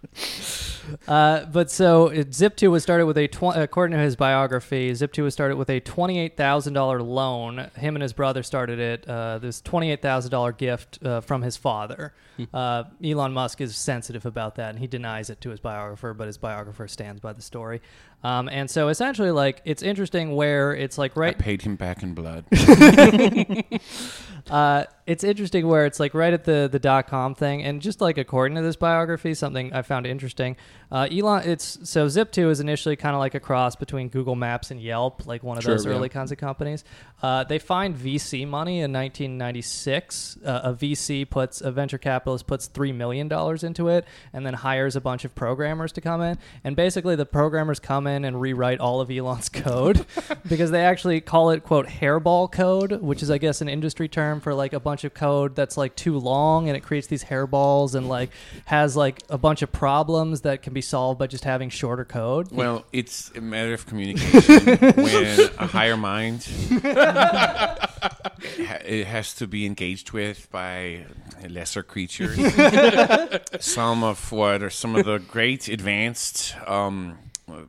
[1.08, 5.24] Uh, but so it, Zip2 was started with a, tw- according to his biography, Zip2
[5.24, 7.70] was started with a $28,000 loan.
[7.76, 9.08] Him and his brother started it.
[9.08, 12.14] Uh, this $28,000 gift uh, from his father.
[12.54, 16.28] Uh, Elon Musk is sensitive about that, and he denies it to his biographer, but
[16.28, 17.82] his biographer stands by the story.
[18.24, 22.04] Um, and so essentially, like, it's interesting where it's like I right paid him back
[22.04, 22.46] in blood.
[24.50, 28.02] uh, it's interesting where it's like right at the the dot com thing, and just
[28.02, 30.56] like according to this biography, something I found interesting.
[30.92, 34.72] Uh, Elon, it's so Zip2 is initially kind of like a cross between Google Maps
[34.72, 35.92] and Yelp, like one of Sure, those yeah.
[35.92, 36.84] early kinds of companies.
[37.22, 40.38] Uh, they find VC money in 1996.
[40.44, 44.54] Uh, a VC puts a venture capitalist puts three million dollars into it, and then
[44.54, 46.38] hires a bunch of programmers to come in.
[46.64, 50.06] And basically, the programmers come in and rewrite all of Elon's code
[50.48, 54.35] because they actually call it quote hairball code, which is I guess an industry term
[54.40, 57.96] for like a bunch of code that's like too long and it creates these hairballs
[57.96, 58.32] and like
[58.66, 62.52] has like a bunch of problems that can be solved by just having shorter code.
[62.52, 64.78] Well, it's a matter of communication.
[64.96, 66.48] when a higher mind
[68.86, 71.06] it has to be engaged with by
[71.50, 72.38] lesser creatures.
[73.60, 77.18] some of what are some of the great advanced um,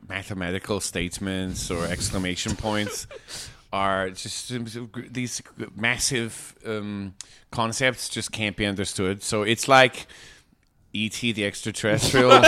[0.07, 3.07] mathematical statements or exclamation points
[3.73, 4.51] are just
[5.11, 5.41] these
[5.75, 7.13] massive um,
[7.51, 9.23] concepts just can't be understood.
[9.23, 10.07] So it's like
[10.93, 11.33] E.T.
[11.33, 12.41] the extraterrestrial.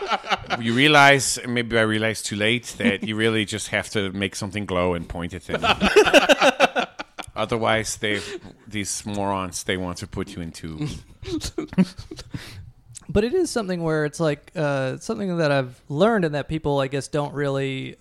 [0.60, 4.64] you realize, maybe I realized too late, that you really just have to make something
[4.64, 5.60] glow and point at them.
[7.36, 8.20] Otherwise, they
[8.66, 10.86] these morons they want to put you into.
[13.08, 16.80] but it is something where it's like uh, something that I've learned and that people,
[16.80, 17.96] I guess, don't really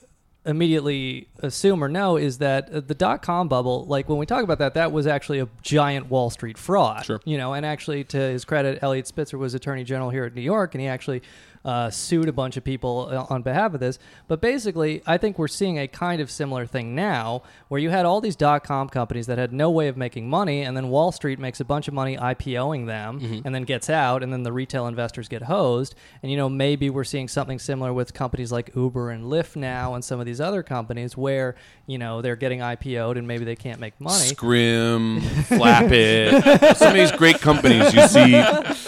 [0.45, 4.43] immediately assume or know is that uh, the dot com bubble, like when we talk
[4.43, 7.05] about that, that was actually a giant Wall Street fraud.
[7.05, 7.19] Sure.
[7.25, 10.41] You know, and actually, to his credit, Eliot Spitzer was Attorney General here at New
[10.41, 11.21] York, and he actually
[11.65, 13.99] uh, sued a bunch of people uh, on behalf of this.
[14.27, 18.05] But basically, I think we're seeing a kind of similar thing now, where you had
[18.05, 21.11] all these dot com companies that had no way of making money, and then Wall
[21.11, 24.51] Street makes a bunch of money IPOing them, and then gets out, and then the
[24.51, 25.95] retail investors get hosed.
[26.23, 29.93] And you know, maybe we're seeing something similar with companies like Uber and Lyft now,
[29.95, 31.55] and some of these other companies where
[31.87, 34.27] you know they're getting IPO'd and maybe they can't make money.
[34.27, 36.77] Scrim, Flap It.
[36.77, 38.41] Some of these great companies you see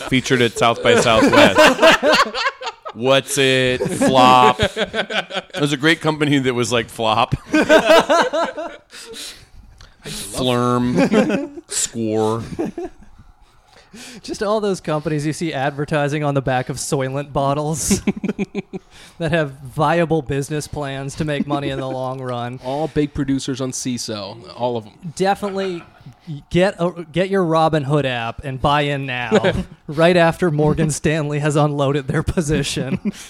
[0.10, 1.60] featured at South by Southwest.
[2.94, 3.78] What's it?
[3.80, 4.58] Flop.
[4.58, 7.36] There's a great company that was like Flop.
[10.04, 11.62] Flurm.
[11.72, 12.44] Score.
[14.22, 18.02] Just all those companies you see advertising on the back of Soylent bottles
[19.18, 22.60] that have viable business plans to make money in the long run.
[22.64, 24.94] All big producers on CISO, all of them.
[25.16, 25.84] Definitely
[26.50, 29.54] get a, get your Robinhood app and buy in now,
[29.88, 33.12] right after Morgan Stanley has unloaded their position.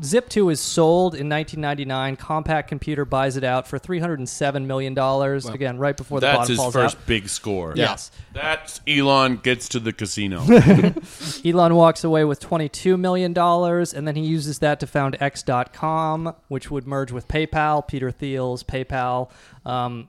[0.00, 2.16] Zip2 is sold in 1999.
[2.16, 5.46] Compaq Computer buys it out for 307 million dollars.
[5.46, 7.72] Again, right before the That's his first big score.
[7.76, 8.10] Yes.
[8.32, 10.42] That's Elon gets to the casino.
[11.44, 16.70] Elon walks away with $22 million, and then he uses that to found X.com, which
[16.70, 19.30] would merge with PayPal, Peter Thiel's PayPal.
[19.64, 20.08] Um,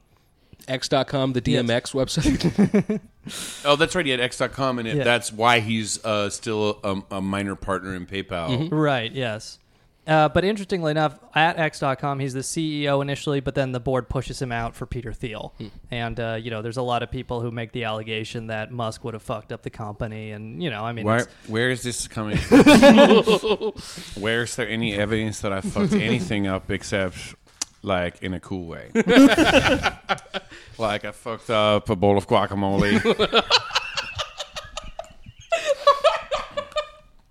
[0.67, 2.99] X.com, the DMX website.
[3.65, 4.05] oh, that's right.
[4.05, 5.03] He had X.com, and it, Yeah.
[5.03, 8.69] that's why he's uh, still a, a minor partner in PayPal.
[8.71, 9.59] right, yes.
[10.05, 14.41] Uh, but interestingly enough, at X.com, he's the CEO initially, but then the board pushes
[14.41, 15.53] him out for Peter Thiel.
[15.91, 19.03] And, uh, you know, there's a lot of people who make the allegation that Musk
[19.03, 20.31] would have fucked up the company.
[20.31, 22.61] And, you know, I mean, Where, it's- where is this coming from?
[24.15, 27.35] where is there any evidence that I fucked anything up except
[27.81, 28.91] like in a cool way?
[30.77, 33.03] like I fucked up a bowl of guacamole.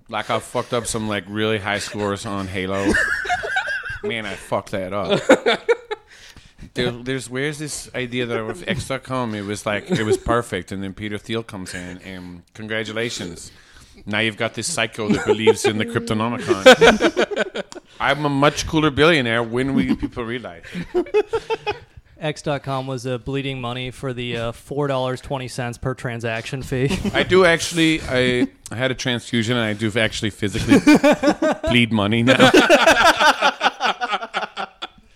[0.08, 2.92] like I fucked up some like really high scores on Halo.
[4.02, 5.20] Man, I fucked that up.
[6.74, 10.82] There, there's where's this idea that with X.com it was like it was perfect, and
[10.82, 13.50] then Peter Thiel comes in and congratulations.
[14.06, 17.64] Now you've got this psycho that believes in the Cryptonomicon.
[18.00, 19.42] I'm a much cooler billionaire.
[19.42, 20.62] When will people realize?
[22.18, 26.98] X.com was uh, bleeding money for the uh, $4.20 per transaction fee.
[27.12, 28.00] I do actually.
[28.02, 30.78] I, I had a transfusion, and I do actually physically
[31.68, 32.50] bleed money now.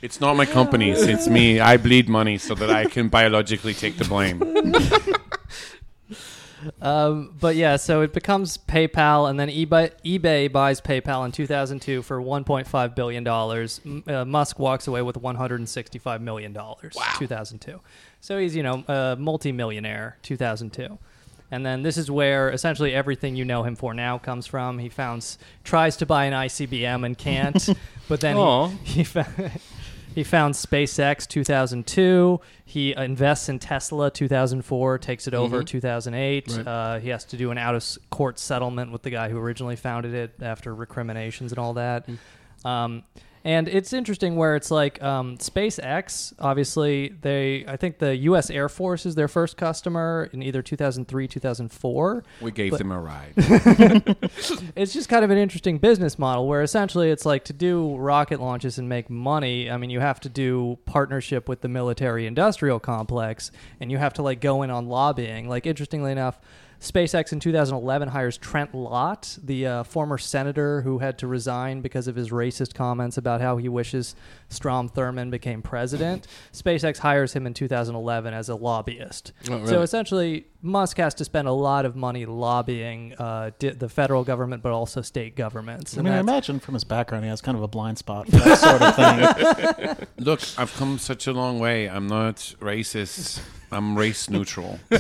[0.02, 0.90] It's not my company.
[0.90, 1.60] It's me.
[1.60, 4.40] I bleed money so that I can biologically take the blame.
[6.80, 12.02] Um, but yeah, so it becomes PayPal, and then eBay, eBay buys PayPal in 2002
[12.02, 13.80] for 1.5 billion dollars.
[14.06, 16.94] Uh, Musk walks away with 165 million dollars.
[16.96, 17.14] Wow.
[17.18, 17.80] 2002.
[18.20, 20.16] So he's you know a multimillionaire.
[20.22, 20.98] 2002.
[21.52, 24.78] And then this is where essentially everything you know him for now comes from.
[24.78, 27.68] He founds, tries to buy an ICBM and can't,
[28.08, 29.50] but then he, he, fa-
[30.14, 32.40] he found SpaceX 2002.
[32.64, 36.48] He invests in Tesla 2004, takes it over 2008.
[36.48, 36.66] Right.
[36.66, 39.76] Uh, he has to do an out of court settlement with the guy who originally
[39.76, 42.08] founded it after recriminations and all that.
[42.64, 43.04] Um,
[43.44, 48.50] and it's interesting where it's like um, SpaceX, obviously, they, I think the U.S.
[48.50, 53.00] Air Force is their first customer in either 2003, 2004 We gave But- them a
[53.00, 53.32] ride.
[54.76, 58.40] it's just kind of an interesting business model where essentially it's like to do rocket
[58.40, 59.70] launches and make money.
[59.70, 63.50] I mean, you have to do partnership with the military industrial complex
[63.80, 65.48] and you have to like go in on lobbying.
[65.48, 66.38] Like, interestingly enough,
[66.80, 72.08] SpaceX in 2011 hires Trent Lott, the uh, former senator who had to resign because
[72.08, 74.16] of his racist comments about how he wishes
[74.48, 76.26] Strom Thurmond became president.
[76.52, 79.32] SpaceX hires him in 2011 as a lobbyist.
[79.50, 79.66] Oh, really?
[79.66, 84.24] So essentially, Musk has to spend a lot of money lobbying uh, di- the federal
[84.24, 85.98] government, but also state governments.
[85.98, 88.36] I mean, I imagine from his background, he has kind of a blind spot for
[88.36, 90.06] that sort of thing.
[90.24, 91.90] Look, I've come such a long way.
[91.90, 93.40] I'm not racist.
[93.70, 94.80] I'm race neutral.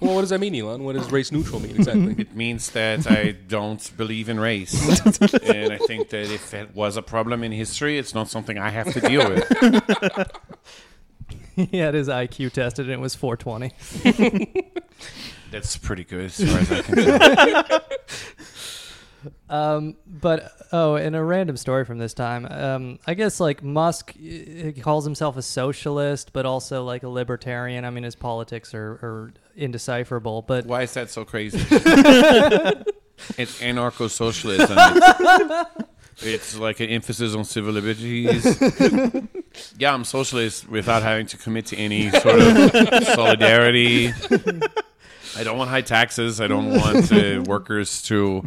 [0.00, 0.84] well, what does that mean, Elon?
[0.84, 2.14] What does race neutral mean exactly?
[2.18, 4.74] It means that I don't believe in race.
[5.42, 8.70] and I think that if it was a problem in history, it's not something I
[8.70, 10.30] have to deal with.
[11.70, 14.52] he had his IQ tested and it was 420.
[15.50, 17.80] That's pretty good as far as I can tell.
[19.48, 22.46] Um, but oh, and a random story from this time.
[22.50, 27.84] Um, I guess like Musk he calls himself a socialist, but also like a libertarian.
[27.84, 30.42] I mean, his politics are, are indecipherable.
[30.42, 31.58] But Why is that so crazy?
[33.38, 34.76] it's anarcho socialism.
[34.78, 38.44] It's, it's like an emphasis on civil liberties.
[39.78, 44.12] Yeah, I'm socialist without having to commit to any sort of solidarity.
[45.40, 46.38] I don't want high taxes.
[46.38, 48.44] I don't want uh, workers to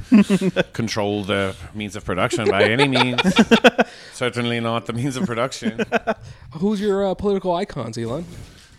[0.74, 3.20] control the means of production by any means.
[4.14, 5.82] Certainly not the means of production.
[6.52, 8.26] Who's your uh, political icons, Elon?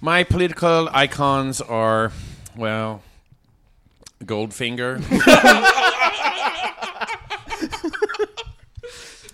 [0.00, 2.12] My political icons are,
[2.56, 3.02] well,
[4.22, 5.02] Goldfinger.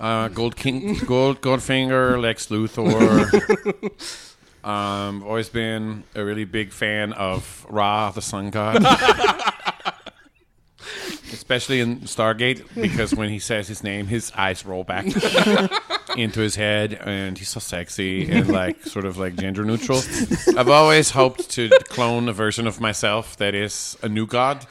[0.00, 4.29] uh, Gold King, Gold Goldfinger, Lex Luthor.
[4.64, 8.84] Um, always been a really big fan of Ra, the Sun God.
[11.32, 15.06] Especially in Stargate, because when he says his name, his eyes roll back
[16.16, 20.00] into his head, and he's so sexy and like sort of like gender neutral.
[20.56, 24.66] I've always hoped to clone a version of myself that is a new god,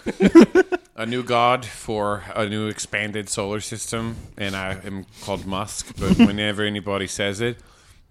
[0.95, 5.95] a new god for a new expanded solar system, and I am called Musk.
[5.97, 7.57] But whenever anybody says it,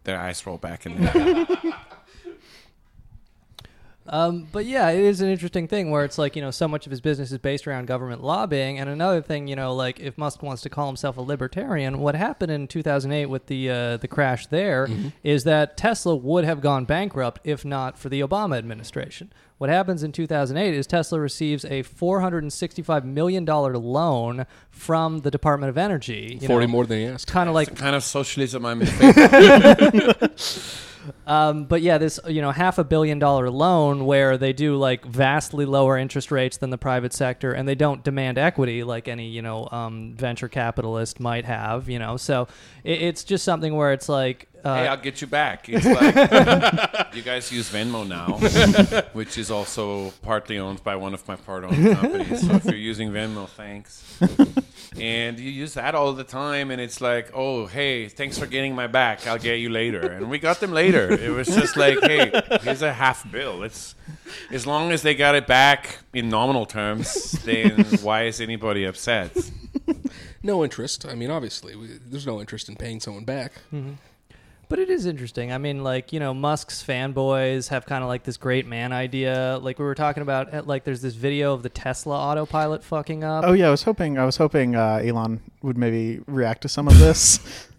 [0.09, 1.59] their eyes roll back in their head.
[4.11, 6.87] Um, but yeah, it is an interesting thing where it's like you know so much
[6.87, 10.17] of his business is based around government lobbying, and another thing you know like if
[10.17, 14.09] Musk wants to call himself a libertarian, what happened in 2008 with the uh, the
[14.09, 14.89] crash there
[15.23, 19.31] is that Tesla would have gone bankrupt if not for the Obama administration.
[19.59, 25.69] What happens in 2008 is Tesla receives a 465 million dollar loan from the Department
[25.71, 26.39] of Energy.
[26.41, 27.27] You Forty know, more than he asked.
[27.27, 29.77] kind of like the kind of socialism I'm in favor
[30.21, 30.85] of.
[31.27, 35.05] Um, but yeah, this you know half a billion dollar loan where they do like
[35.05, 39.29] vastly lower interest rates than the private sector, and they don't demand equity like any
[39.29, 41.89] you know um, venture capitalist might have.
[41.89, 42.49] You know, so
[42.85, 44.49] it, it's just something where it's like.
[44.65, 45.69] Uh, hey, I'll get you back.
[45.69, 48.39] It's like you guys use Venmo now,
[49.13, 52.45] which is also partly owned by one of my part-owned companies.
[52.45, 54.03] So if you're using Venmo, thanks.
[54.99, 58.75] And you use that all the time, and it's like, oh, hey, thanks for getting
[58.75, 59.27] my back.
[59.27, 61.13] I'll get you later, and we got them later.
[61.13, 62.33] It was just like, hey,
[62.63, 63.63] here's a half bill.
[63.63, 63.95] It's
[64.51, 69.37] as long as they got it back in nominal terms, then why is anybody upset?
[70.43, 71.05] No interest.
[71.07, 73.53] I mean, obviously, we, there's no interest in paying someone back.
[73.73, 73.95] Mm-hmm.
[74.69, 75.51] But it is interesting.
[75.51, 79.59] I mean, like, you know, Musk's fanboys have kind of like this great man idea.
[79.63, 83.25] Like we were talking about, uh, like, there's this video of the Tesla autopilot fucking
[83.25, 83.45] up.
[83.47, 86.87] Oh yeah, I was hoping I was hoping uh, Elon would maybe react to some
[86.89, 87.41] of this.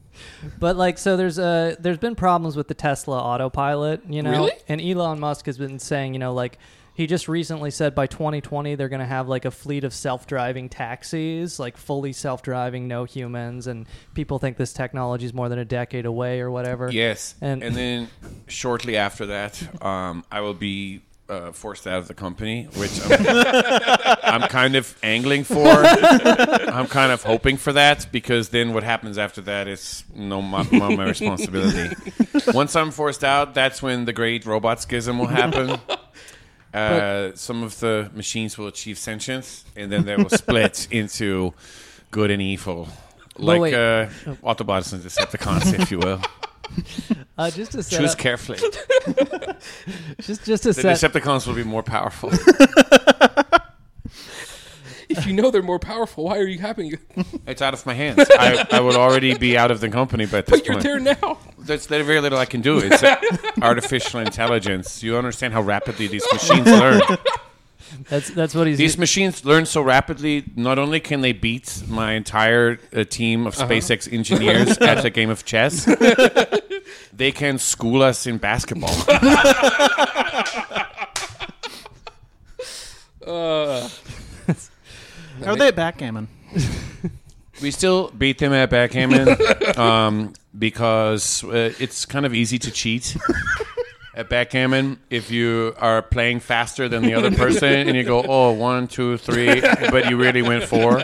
[0.59, 4.51] But like, so there's uh there's been problems with the Tesla autopilot, you know, Really?
[4.67, 6.57] and Elon Musk has been saying, you know, like
[6.99, 10.67] he just recently said by 2020 they're going to have like a fleet of self-driving
[10.67, 15.63] taxis, like fully self-driving, no humans, and people think this technology is more than a
[15.63, 16.91] decade away or whatever.
[16.91, 18.09] Yes, And- and, then
[18.47, 24.17] shortly after that, um, I will be uh, forced out of the company, which I'm,
[24.43, 25.69] I'm kind of angling for.
[25.69, 30.63] I'm kind of hoping for that because then what happens after that is no my,
[30.69, 31.95] my, my responsibility.
[32.47, 35.79] Once I'm forced out, that's when the great robot schism will happen.
[36.73, 41.53] Uh, some of the machines will achieve sentience, and then they will split into
[42.11, 42.87] good and evil,
[43.37, 43.73] like wait.
[43.73, 44.07] uh,
[44.43, 46.21] Autobots and Decepticons, if you will.
[47.35, 48.59] Uh, just to set Choose up- carefully.
[50.21, 52.29] just just to The set Decepticons will be more powerful.
[55.17, 56.99] If you know they're more powerful, why are you having it?
[57.47, 58.27] it's out of my hands.
[58.29, 60.83] I, I would already be out of the company by this But you're point.
[60.83, 61.39] there now.
[61.57, 62.77] There's there's very little I can do.
[62.77, 63.15] It's uh,
[63.61, 65.01] artificial intelligence.
[65.01, 67.01] You understand how rapidly these machines learn.
[68.07, 70.43] that's that's what he's These machines learn so rapidly.
[70.55, 75.31] Not only can they beat my entire uh, team of SpaceX engineers at a game
[75.31, 75.85] of chess,
[77.11, 78.93] they can school us in basketball.
[83.25, 83.89] Uh, How
[85.45, 86.27] are they at backgammon?
[87.61, 89.35] We still beat them at backgammon
[89.77, 93.17] um, because uh, it's kind of easy to cheat
[94.13, 98.51] at backgammon if you are playing faster than the other person and you go, oh,
[98.51, 101.03] one, two, three, but you really went four.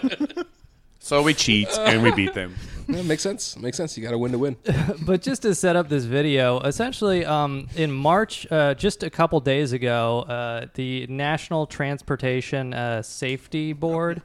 [0.99, 2.55] So we cheat and we beat them.
[2.88, 3.57] That makes sense.
[3.57, 3.97] Makes sense.
[3.97, 4.57] You got to win to win.
[5.05, 9.39] but just to set up this video, essentially, um, in March, uh, just a couple
[9.39, 14.21] days ago, uh, the National Transportation uh, Safety Board,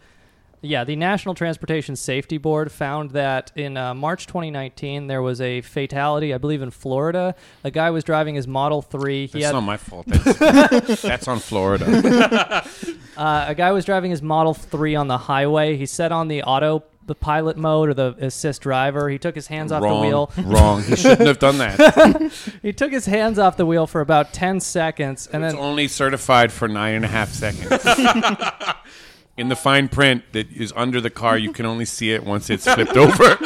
[0.63, 5.63] yeah, the National Transportation Safety Board found that in uh, March 2019 there was a
[5.63, 7.35] fatality, I believe, in Florida.
[7.65, 9.27] A guy was driving his Model 3.
[9.27, 10.07] He That's had not my fault.
[10.07, 11.87] That's, that's on Florida.
[13.17, 15.77] uh, a guy was driving his Model 3 on the highway.
[15.77, 19.09] He set on the auto the pilot mode or the assist driver.
[19.09, 20.31] He took his hands off the wheel.
[20.45, 20.81] Wrong.
[20.85, 22.33] He shouldn't have done that.
[22.63, 25.65] He took his hands off the wheel for about 10 seconds and then It's then
[25.65, 27.85] only certified for nine and a half seconds.
[29.37, 32.49] In the fine print that is under the car, you can only see it once
[32.49, 33.39] it's flipped over.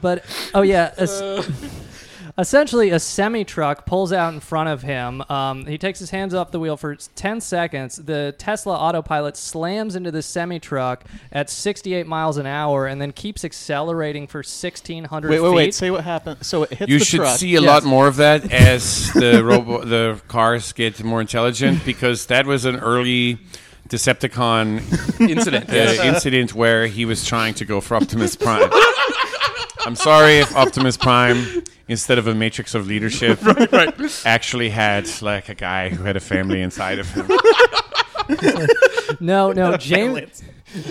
[0.00, 0.24] But
[0.54, 1.42] oh yeah, as, uh.
[2.38, 5.22] Essentially a semi truck pulls out in front of him.
[5.28, 7.96] Um, he takes his hands off the wheel for 10 seconds.
[7.96, 13.12] The Tesla autopilot slams into the semi truck at 68 miles an hour and then
[13.12, 15.54] keeps accelerating for 1,600 Wait, wait, feet.
[15.56, 15.74] wait.
[15.74, 16.44] Say what happened.
[16.44, 17.38] So it hits You the should truck.
[17.38, 17.68] see a Yes.
[17.68, 22.64] lot more of that as the robo- the cars get more intelligent because that was
[22.64, 23.38] an early
[23.88, 25.68] Decepticon Incident.
[25.68, 28.70] uh, incident where he was trying to go for Optimus Prime.
[29.86, 33.38] I'm sorry if Optimus Prime, instead of a matrix of leadership,
[34.24, 37.28] actually had like a guy who had a family inside of him.
[39.18, 40.42] No, no, James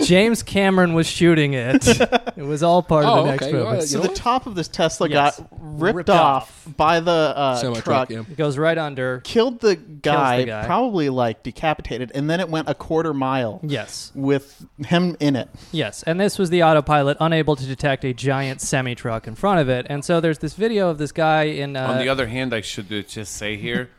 [0.04, 1.86] James Cameron was shooting it.
[2.36, 3.52] it was all part Oh, of the next okay.
[3.52, 3.64] movie.
[3.64, 4.14] Well, So You the know?
[4.14, 5.38] top of this Tesla Yes.
[5.38, 8.10] got ripped, Ripped off, by the uh, Semi-truck, truck.
[8.10, 8.20] yeah.
[8.20, 9.20] It goes right under.
[9.20, 10.66] Killed the guy, guy.
[10.66, 15.48] probably like decapitated, and then it went a quarter mile Yes, with him in it.
[15.72, 19.60] yes, and this was the autopilot unable to detect a giant semi truck in front
[19.60, 21.76] of it, and so there's this video of this guy in.
[21.76, 23.90] Uh, On the other hand, I should just say here,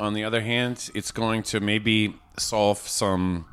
[0.00, 3.44] on the other hand, it's going to maybe solve some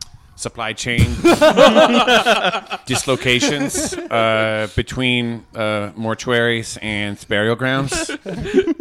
[0.42, 1.16] supply chain
[2.86, 8.12] dislocations uh, between uh, mortuaries and burial grounds.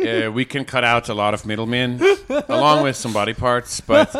[0.01, 2.01] Uh, we can cut out a lot of middlemen,
[2.49, 3.83] along with some body parts.
[3.83, 4.11] But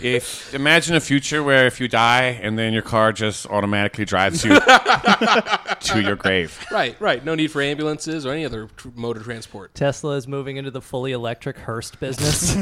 [0.00, 4.42] if imagine a future where if you die and then your car just automatically drives
[4.42, 6.64] you to your grave.
[6.72, 7.22] Right, right.
[7.22, 9.74] No need for ambulances or any other tr- mode of transport.
[9.74, 12.56] Tesla is moving into the fully electric Hearst business.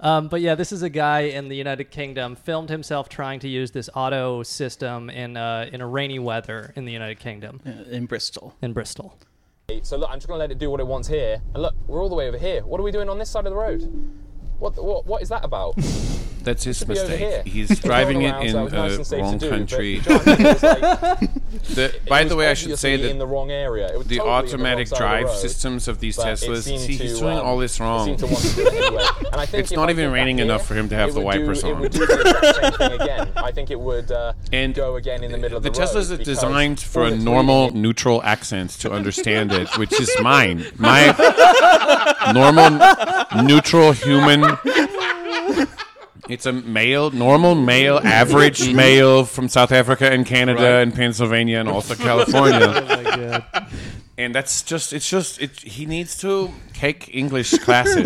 [0.00, 3.48] Um, but yeah, this is a guy in the United Kingdom filmed himself trying to
[3.48, 7.60] use this auto system in uh, in a rainy weather in the United Kingdom
[7.90, 8.54] in Bristol.
[8.62, 9.16] in Bristol.
[9.82, 11.40] So look, I'm just going to let it do what it wants here.
[11.54, 12.64] And look, we're all the way over here.
[12.64, 13.82] What are we doing on this side of the road?
[14.58, 15.76] What what, what is that about?
[16.42, 17.28] That's his Should be over here.
[17.44, 17.52] mistake.
[17.52, 19.94] He's driving it around, in so nice a and safe to wrong do, country.
[19.96, 20.46] you know what I mean?
[20.46, 23.86] It's like- The, by the way, I should say obviously in that the wrong area.
[23.86, 27.38] It the totally the automatic of drive road, systems of these Teslas, see, he's doing
[27.38, 28.16] um, all this wrong.
[28.16, 29.04] to to do it anyway.
[29.32, 31.20] And I think It's not I even raining here, enough for him to have the
[31.20, 31.82] do- wipers It on.
[31.82, 33.28] do the same thing again.
[33.36, 35.78] I think it would uh, And go again in the middle of the the.
[35.78, 40.66] Teslas are designed for a normal neutral accent to understand it, which is mine.
[40.76, 41.14] My
[42.32, 44.42] normal neutral human.
[46.30, 50.82] It's a male, normal male, average male from South Africa and Canada Right.
[50.82, 53.46] and Pennsylvania and also California.
[54.18, 58.04] And that's just, it's just, it, he needs to take English classes.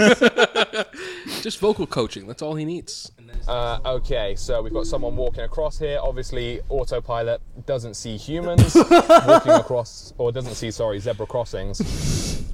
[1.43, 2.29] Just vocal coaching.
[2.29, 3.11] That's all he needs.
[3.49, 5.99] Uh, okay, so we've got someone walking across here.
[6.01, 11.81] Obviously, autopilot doesn't see humans walking across, or doesn't see, sorry, zebra crossings.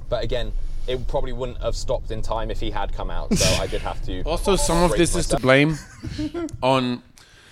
[0.09, 0.51] But again,
[0.87, 3.33] it probably wouldn't have stopped in time if he had come out.
[3.33, 4.23] So I did have to.
[4.25, 5.77] Also, some of this is to blame
[6.61, 7.03] on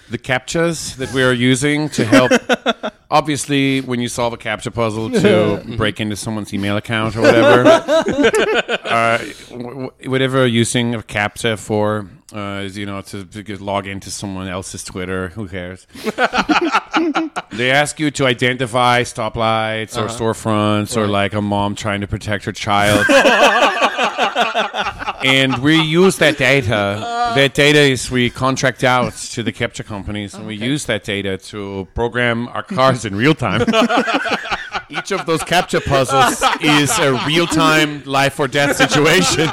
[0.10, 2.32] the captchas that we are using to help.
[3.12, 7.68] Obviously, when you solve a captcha puzzle to break into someone's email account or whatever,
[8.84, 9.18] uh,
[9.50, 14.12] w- whatever you're using a captcha for uh, is, you know, to, to log into
[14.12, 15.30] someone else's Twitter.
[15.30, 15.88] Who cares?
[17.52, 22.46] they ask you to identify stoplights or storefronts or like a mom trying to protect
[22.46, 23.08] her child
[25.24, 27.06] and we use that data.
[27.20, 27.36] Uh.
[27.36, 31.38] That data is we contract out to the captcha companies, and we use that data
[31.38, 33.62] to program our cars in real time.
[34.90, 39.48] Each of those captcha puzzles is a real time life or death situation.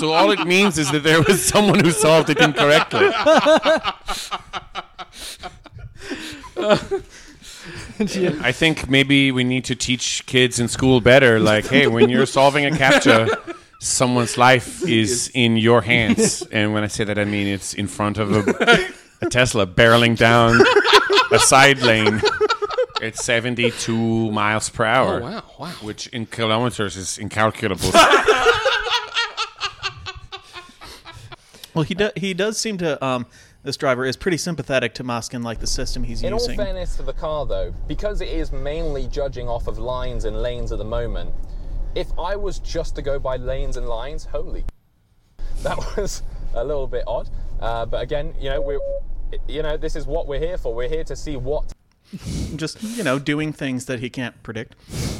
[0.00, 3.10] So all it means is that there was someone who solved it incorrectly.
[7.98, 11.38] I think maybe we need to teach kids in school better.
[11.38, 16.42] Like, hey, when you're solving a captcha, someone's life is in your hands.
[16.52, 18.86] And when I say that, I mean it's in front of a,
[19.22, 20.60] a Tesla barreling down
[21.32, 22.20] a side lane
[23.02, 25.20] at 72 miles per hour.
[25.20, 25.68] Oh, wow, wow.
[25.82, 27.90] Which in kilometers is incalculable.
[31.74, 33.04] Well, he do, he does seem to.
[33.04, 33.26] Um,
[33.64, 36.56] this driver is pretty sympathetic to Musk and like the system he's In all using.
[36.56, 40.70] fairness to the car, though, because it is mainly judging off of lines and lanes
[40.70, 41.34] at the moment,
[41.94, 44.64] if I was just to go by lanes and lines, holy,
[45.62, 46.22] that was
[46.54, 47.28] a little bit odd.
[47.60, 48.80] Uh, but again, you know, we're,
[49.48, 50.74] you know, this is what we're here for.
[50.74, 51.72] We're here to see what
[52.56, 54.76] Just you know, doing things that he can't predict.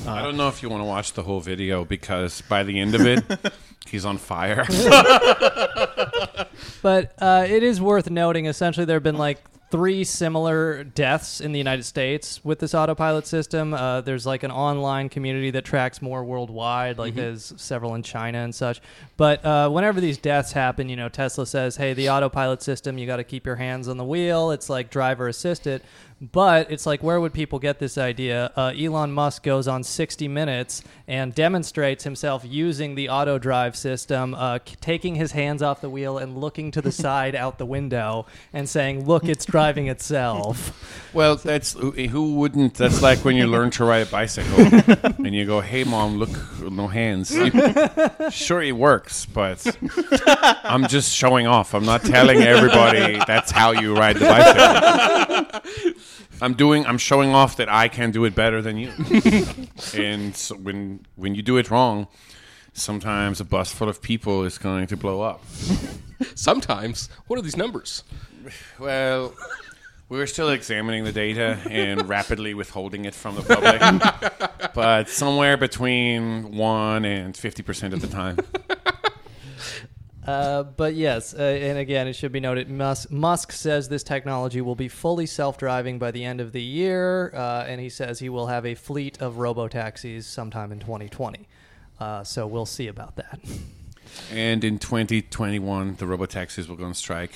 [0.06, 2.94] I don't know if you want to watch the whole video because by the end
[2.94, 3.24] of it,
[3.88, 4.64] he's on fire.
[6.82, 8.46] But uh, it is worth noting.
[8.46, 9.38] Essentially, there have been like
[9.74, 13.74] three similar deaths in the United States with this autopilot system.
[13.74, 16.96] Uh, there's like an online community that tracks more worldwide.
[16.96, 18.80] Like there's several in China and such.
[19.16, 23.06] But uh, whenever these deaths happen, you know, Tesla says, "Hey, the autopilot system, you
[23.08, 24.52] got to keep your hands on the wheel.
[24.52, 25.82] It's like driver assisted."
[26.20, 28.50] But it's like, where would people get this idea?
[28.56, 34.32] Uh, Elon Musk goes on 60 Minutes and demonstrates himself using the auto drive system,
[34.34, 37.66] uh, k- taking his hands off the wheel and looking to the side out the
[37.66, 40.80] window and saying, "Look, it's driving itself."
[41.14, 42.74] Well, that's who who wouldn't.
[42.74, 44.58] That's like when you learn to ride a bicycle
[45.24, 47.52] and you go, "Hey, mom, look, no hands." You-
[48.32, 49.64] sure, it works, but
[50.64, 51.72] I'm just showing off.
[51.72, 55.94] I'm not telling everybody that's how you ride the bicycle.
[56.40, 56.86] I'm doing.
[56.86, 58.92] I'm showing off that I can do it better than you.
[59.94, 62.08] and so when when you do it wrong,
[62.72, 65.42] sometimes a bus full of people is going to blow up.
[66.34, 67.08] Sometimes.
[67.26, 68.04] What are these numbers?
[68.78, 69.34] Well,
[70.08, 76.56] we're still examining the data and rapidly withholding it from the public, but somewhere between
[76.56, 78.38] one and fifty percent of the time.
[80.26, 84.60] Uh, but yes, uh, and again, it should be noted Musk, Musk says this technology
[84.60, 88.18] will be fully self driving by the end of the year, uh, and he says
[88.20, 91.46] he will have a fleet of robo taxis sometime in 2020.
[92.00, 93.38] Uh, so we'll see about that.
[94.32, 97.32] And in 2021, the robotaxis will go on strike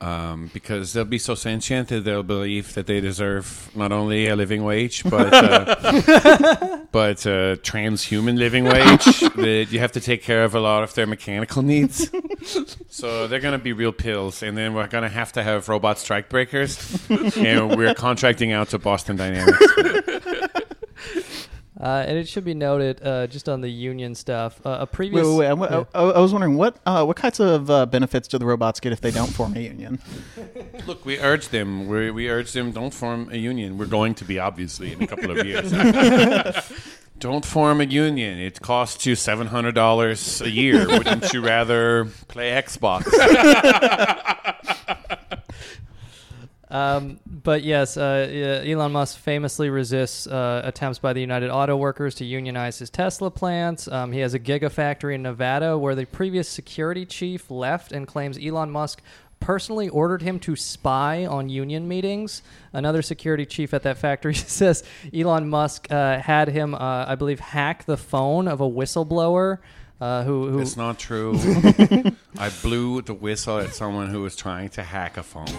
[0.00, 4.36] um, because they'll be so sentient that they'll believe that they deserve not only a
[4.36, 5.74] living wage, but uh,
[6.92, 9.04] but a transhuman living wage.
[9.04, 12.10] that you have to take care of a lot of their mechanical needs.
[12.88, 15.68] So they're going to be real pills, and then we're going to have to have
[15.68, 16.78] robot strike breakers,
[17.08, 20.62] and we're contracting out to Boston Dynamics.
[21.78, 25.26] Uh, and it should be noted, uh, just on the union stuff, uh, a previous.
[25.26, 25.70] Wait, wait, wait.
[25.70, 25.84] I, Yeah.
[25.94, 28.92] I, I was wondering what uh, what kinds of uh, benefits do the robots get
[28.92, 29.98] if they don't form a union?
[30.86, 31.86] Look, we urge them.
[31.86, 32.72] We, we urge them.
[32.72, 33.76] Don't form a union.
[33.76, 35.70] We're going to be obviously in a couple of years.
[37.18, 38.38] don't form a union.
[38.38, 40.86] It costs you seven hundred dollars a year.
[40.88, 43.04] Wouldn't you rather play Xbox?
[46.68, 52.16] Um, but yes, uh, Elon Musk famously resists uh, attempts by the United Auto Workers
[52.16, 53.86] to unionize his Tesla plants.
[53.86, 58.36] Um, he has a gigafactory in Nevada where the previous security chief left and claims
[58.42, 59.00] Elon Musk
[59.38, 62.42] personally ordered him to spy on union meetings.
[62.72, 64.82] Another security chief at that factory says
[65.14, 69.58] Elon Musk uh, had him, uh, I believe, hack the phone of a whistleblower.
[69.98, 71.38] Uh, who, who It's not true.
[72.38, 75.46] I blew the whistle at someone who was trying to hack a phone.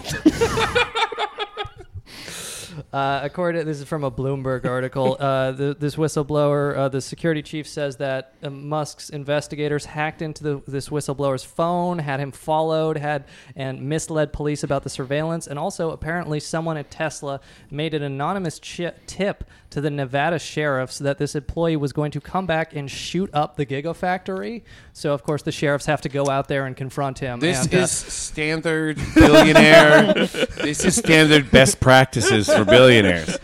[2.92, 7.42] Uh, according this is from a Bloomberg article, uh, the, this whistleblower, uh, the security
[7.42, 12.96] chief says that uh, Musk's investigators hacked into the, this whistleblower's phone, had him followed,
[12.96, 13.24] had
[13.56, 18.60] and misled police about the surveillance, and also apparently someone at Tesla made an anonymous
[18.60, 22.90] chi- tip to the Nevada sheriffs that this employee was going to come back and
[22.90, 24.62] shoot up the Gigafactory.
[24.92, 27.40] So of course the sheriffs have to go out there and confront him.
[27.40, 30.14] This and, uh, is standard billionaire.
[30.14, 33.38] this is standard best practices for billionaires.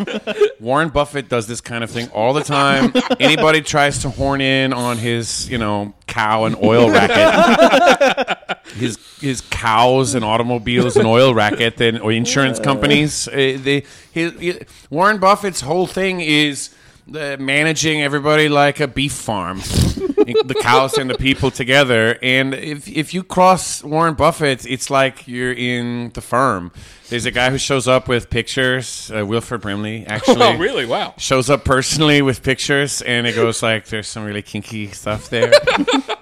[0.61, 2.93] Warren Buffett does this kind of thing all the time.
[3.20, 8.39] Anybody tries to horn in on his, you know, cow and oil racket,
[8.77, 13.27] his his cows and automobiles and oil racket, then or insurance companies.
[13.29, 14.61] Uh, they, his, he-
[14.91, 16.75] Warren Buffett's whole thing is.
[17.07, 22.19] Uh, managing everybody like a beef farm, the cows and the people together.
[22.23, 26.73] And if if you cross Warren Buffett, it's like you're in the firm.
[27.11, 30.41] There's a guy who shows up with pictures, uh, Wilford Brimley, actually.
[30.41, 30.87] Oh, really?
[30.87, 31.13] Wow.
[31.19, 35.53] Shows up personally with pictures, and it goes like, "There's some really kinky stuff there."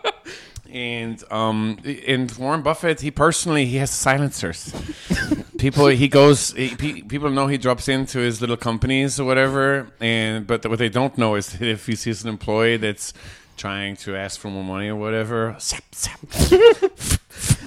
[0.68, 1.78] and um,
[2.08, 4.74] and Warren Buffett, he personally he has silencers.
[5.62, 10.44] People he goes, he, people know he drops into his little companies or whatever, and
[10.44, 13.14] but what they don't know is that if he sees an employee that's
[13.56, 16.18] trying to ask for more money or whatever, zap, zap.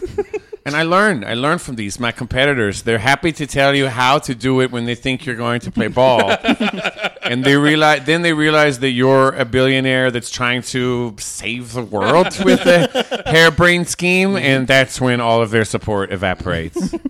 [0.66, 1.26] And I learned.
[1.26, 1.99] I learned from these.
[1.99, 5.36] My competitors, they're happy to tell you how to do it when they think you're
[5.36, 6.32] going to play ball.
[7.22, 11.84] and they realize then they realize that you're a billionaire that's trying to save the
[11.84, 16.95] world with a harebrained scheme, and that's when all of their support evaporates.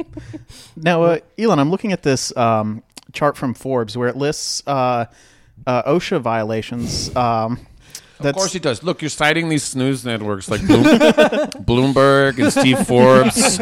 [0.77, 2.83] Now, uh, Elon, I'm looking at this um,
[3.13, 5.05] chart from Forbes where it lists uh,
[5.65, 7.15] uh, OSHA violations.
[7.15, 7.65] Um,
[8.19, 8.81] Of course he does.
[8.83, 10.83] Look, you're citing these news networks like Bloom-
[11.65, 13.59] Bloomberg and Steve Forbes.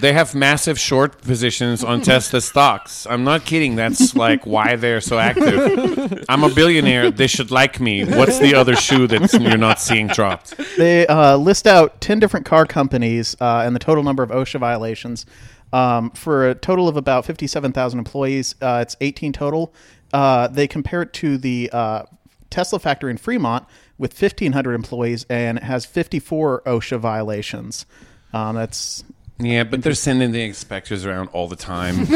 [0.00, 3.06] They have massive short positions on Tesla stocks.
[3.06, 3.76] I'm not kidding.
[3.76, 6.24] That's like why they're so active.
[6.28, 7.10] I'm a billionaire.
[7.10, 8.04] They should like me.
[8.04, 10.54] What's the other shoe that you're not seeing dropped?
[10.78, 14.60] they uh, list out 10 different car companies uh, and the total number of OSHA
[14.60, 15.26] violations.
[15.72, 19.74] Um, for a total of about 57,000 employees, uh, it's 18 total.
[20.12, 22.04] Uh, they compare it to the uh,
[22.50, 23.64] Tesla factory in Fremont
[23.98, 27.86] with 1,500 employees, and has 54 OSHA violations.
[28.32, 29.04] Um, that's
[29.38, 31.94] Yeah, but they're sending the inspectors around all the time.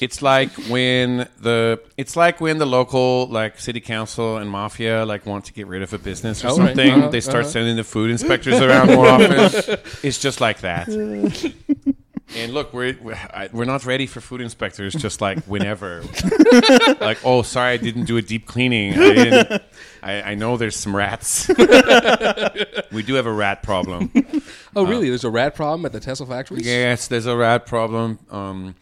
[0.00, 5.26] it's like when the it's like when the local like city council and mafia like
[5.26, 6.68] want to get rid of a business or Oh, right.
[6.68, 6.90] something.
[6.92, 7.50] Uh-huh, they start uh-huh.
[7.50, 9.78] sending the food inspectors around more often.
[10.02, 10.88] It's just like that.
[12.36, 12.96] And look, we're
[13.52, 14.92] we're, not ready for food inspectors.
[14.92, 16.02] Just like whenever,
[17.00, 18.92] like oh, sorry, I didn't do a deep cleaning.
[18.92, 19.62] I didn't.
[20.02, 21.48] I, I know there's some rats.
[22.92, 24.12] we do have a rat problem.
[24.76, 25.08] Oh, really?
[25.08, 26.66] There's a rat problem at the Tesla factories?
[26.66, 28.18] Yes, there's a rat problem.
[28.30, 28.74] Um,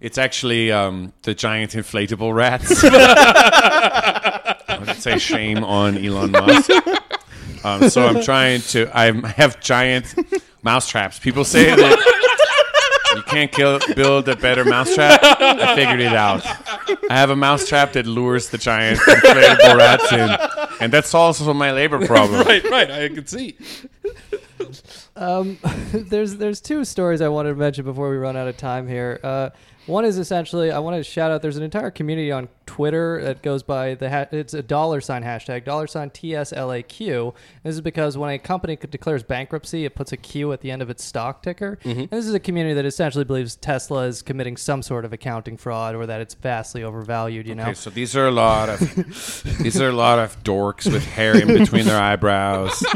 [0.00, 2.82] it's actually um, the giant inflatable rats.
[2.84, 6.70] I would say shame on Elon Musk.
[7.62, 8.90] Um, so I'm trying to.
[8.96, 10.14] I have giant
[10.62, 11.18] mouse traps.
[11.18, 12.16] People say that
[13.36, 15.20] can't kill, build a better mousetrap.
[15.22, 16.44] I figured it out.
[17.10, 21.72] I have a mousetrap that lures the giant inflatable rats in, and that solves my
[21.72, 22.46] labor problem.
[22.46, 22.90] right, right.
[22.90, 23.56] I can see.
[25.16, 25.58] Um,
[25.92, 29.20] there's there's two stories I wanted to mention before we run out of time here.
[29.22, 29.50] Uh,
[29.86, 31.42] one is essentially I want to shout out.
[31.42, 35.22] There's an entire community on Twitter that goes by the ha- it's a dollar sign
[35.22, 37.34] hashtag dollar sign TSLAQ.
[37.62, 40.82] This is because when a company declares bankruptcy, it puts a Q at the end
[40.82, 41.78] of its stock ticker.
[41.84, 42.00] Mm-hmm.
[42.00, 45.56] And this is a community that essentially believes Tesla is committing some sort of accounting
[45.56, 47.46] fraud or that it's vastly overvalued.
[47.46, 48.78] You know, so these are a lot of
[49.62, 52.84] these are a lot of dorks with hair in between their eyebrows.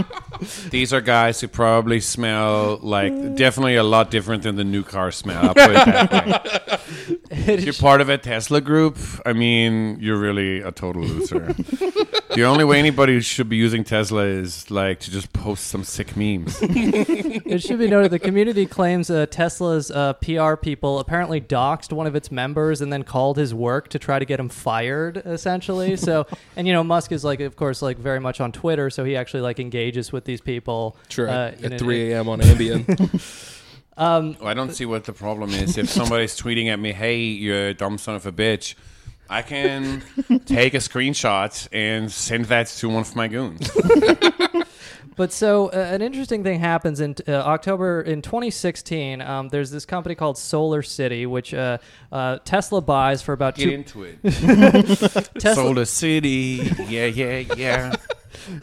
[0.70, 3.36] These are guys who probably smell like mm.
[3.36, 5.48] definitely a lot different than the new car smell.
[5.48, 7.16] I'll put it that way.
[7.30, 9.59] If you're part of a Tesla group, I mean,
[10.00, 11.52] you're really a total loser.
[12.34, 16.16] the only way anybody should be using Tesla is like to just post some sick
[16.16, 16.58] memes.
[16.62, 22.06] it should be noted the community claims uh, Tesla's uh, PR people apparently doxed one
[22.06, 25.96] of its members and then called his work to try to get him fired, essentially.
[26.00, 29.04] So, and you know, Musk is like, of course, like very much on Twitter, so
[29.04, 30.96] he actually like engages with these people.
[31.08, 31.28] Sure.
[31.28, 32.28] uh, at in an- 3 a.m.
[32.28, 32.86] on Ambien.
[33.96, 35.76] Um, Well, I don't see what the problem is.
[35.76, 38.74] If somebody's tweeting at me, "Hey, you a dumb son of a bitch,"
[39.30, 40.02] I can
[40.44, 43.70] take a screenshot and send that to one of my goons.
[45.16, 49.20] But so uh, an interesting thing happens in uh, October in 2016.
[49.20, 51.76] Um, there's this company called Solar City, which uh,
[52.10, 53.70] uh, Tesla buys for about Get two.
[53.70, 54.18] into it.
[55.38, 57.96] Tesla, Solar City, yeah, yeah, yeah.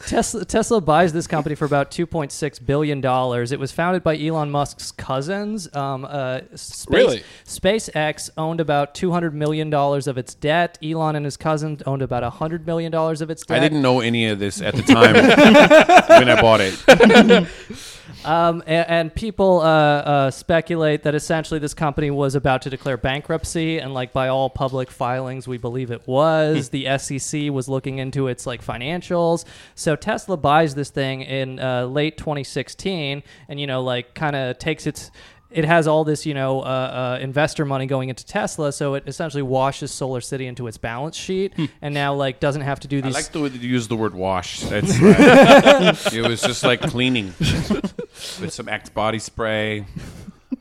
[0.06, 3.52] Tesla, Tesla buys this company for about 2.6 billion dollars.
[3.52, 5.74] It was founded by Elon Musk's cousins.
[5.74, 7.22] Um, uh, Space, Really?
[7.44, 10.78] SpaceX owned about 200 million dollars of its debt.
[10.82, 13.56] Elon and his cousins owned about 100 million dollars of its debt.
[13.56, 15.14] I didn't know any of this at the time
[16.08, 17.48] when I bought it.
[18.24, 22.96] Um, and, and people uh, uh, speculate that essentially this company was about to declare
[22.96, 26.70] bankruptcy, and like by all public filings, we believe it was.
[26.70, 29.44] the SEC was looking into its like financials.
[29.74, 34.58] So Tesla buys this thing in uh, late 2016, and you know like kind of
[34.58, 35.10] takes its.
[35.50, 39.04] It has all this, you know, uh, uh, investor money going into Tesla, so it
[39.06, 43.00] essentially washes Solar City into its balance sheet, and now like doesn't have to do
[43.00, 43.14] these.
[43.14, 43.26] I these.
[43.26, 44.60] like the way that you use the word wash.
[44.64, 46.14] That's right.
[46.14, 49.86] it was just like cleaning with some Axe body spray,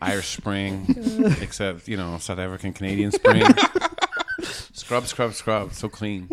[0.01, 0.85] Irish Spring,
[1.41, 3.43] except you know South African Canadian Spring.
[4.71, 5.73] scrub, scrub, scrub.
[5.73, 6.29] So clean.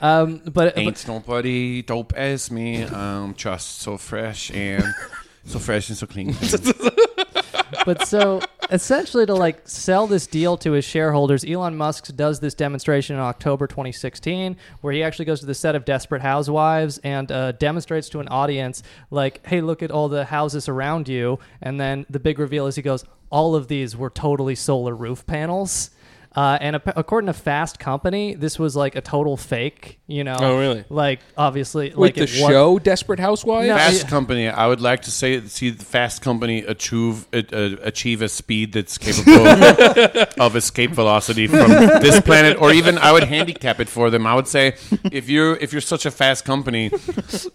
[0.00, 2.84] um, but, but Ain't nobody dope as me.
[2.84, 4.84] I'm just so fresh and
[5.44, 6.36] so fresh and so clean.
[7.88, 8.38] But so
[8.70, 13.22] essentially to like sell this deal to his shareholders elon musk does this demonstration in
[13.22, 18.10] october 2016 where he actually goes to the set of desperate housewives and uh, demonstrates
[18.10, 21.38] to an audience like hey look at all the houses around you.
[21.62, 25.26] And then the big reveal is he goes all of these were totally solar roof
[25.26, 25.90] panels
[26.38, 29.98] uh, and ap- according to Fast Company, this was like a total fake.
[30.06, 30.36] You know?
[30.38, 30.84] Oh, really?
[30.88, 33.66] Like obviously, Wait, like the it wa- show Desperate Housewives?
[33.66, 34.08] No, Fast yeah.
[34.08, 34.48] Company.
[34.48, 37.42] I would like to say see the Fast Company achieve uh,
[37.82, 39.48] achieve a speed that's capable
[40.40, 41.70] of escape velocity from
[42.06, 44.24] this planet, or even I would handicap it for them.
[44.24, 44.76] I would say
[45.10, 46.90] if you're if you're such a fast company,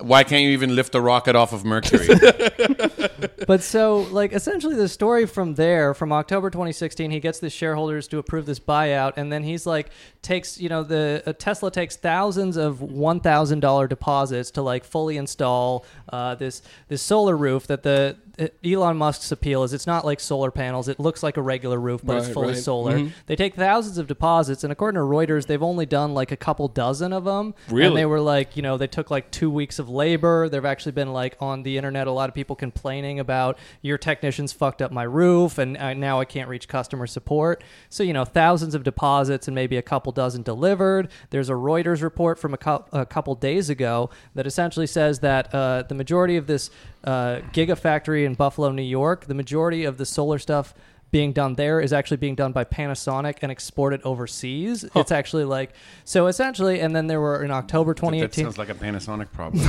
[0.01, 2.09] why can't you even lift a rocket off of Mercury?
[3.47, 8.07] but so like essentially the story from there from october 2016 he gets the shareholders
[8.07, 9.87] to approve this buyout and then he's like
[10.21, 15.85] takes you know the uh, tesla takes thousands of $1000 deposits to like fully install
[16.09, 18.17] uh, this this solar roof that the
[18.65, 20.87] Elon Musk's appeal is it's not like solar panels.
[20.87, 22.57] It looks like a regular roof, but it's Right, fully right.
[22.57, 22.97] solar.
[22.97, 23.11] Mhm.
[23.27, 26.67] They take thousands of deposits, and according to Reuters, they've only done like a couple
[26.67, 27.53] dozen of them.
[27.69, 27.87] Really?
[27.87, 30.49] And they were like, you know, they took like two weeks of labor.
[30.49, 34.51] There've actually been like on the internet a lot of people complaining about your technicians
[34.51, 37.63] fucked up my roof, and uh, now I can't reach customer support.
[37.89, 41.09] So you know, thousands of deposits and maybe a couple dozen delivered.
[41.29, 45.53] There's a Reuters report from a, cou- a couple days ago that essentially says that
[45.53, 46.71] uh, the majority of this
[47.03, 49.25] uh, gigafactory factory in Buffalo, New York.
[49.25, 50.73] The majority of the solar stuff
[51.11, 54.83] being done there is actually being done by Panasonic and exported overseas.
[54.95, 55.73] It's actually like
[56.05, 56.79] so essentially.
[56.79, 58.21] And then there were in October 2018.
[58.21, 58.45] That 2018.
[58.45, 59.61] sounds like a Panasonic problem.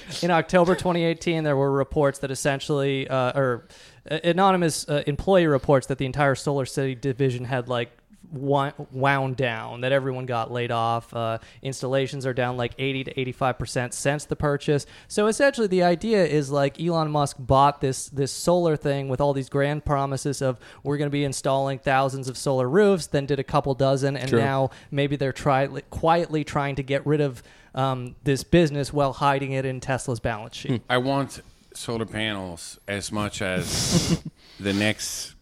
[0.22, 3.66] in October 2018, there were reports that essentially, uh, or
[4.10, 7.90] uh, anonymous uh, employee reports that the entire Solar City division had like
[8.32, 11.12] wound down, that everyone got laid off.
[11.14, 14.86] Uh, installations are down like 80 to 85 percent since the purchase.
[15.08, 19.32] So essentially, the idea is like Elon Musk bought this this solar thing with all
[19.32, 23.38] these grand promises of we're going to be installing thousands of solar roofs, then did
[23.38, 24.40] a couple dozen, and True.
[24.40, 27.42] now maybe they're try- quietly trying to get rid of
[27.74, 30.82] um, this business while hiding it in Tesla's balance sheet.
[30.88, 31.40] I want
[31.74, 34.22] solar panels as much as
[34.60, 35.34] the next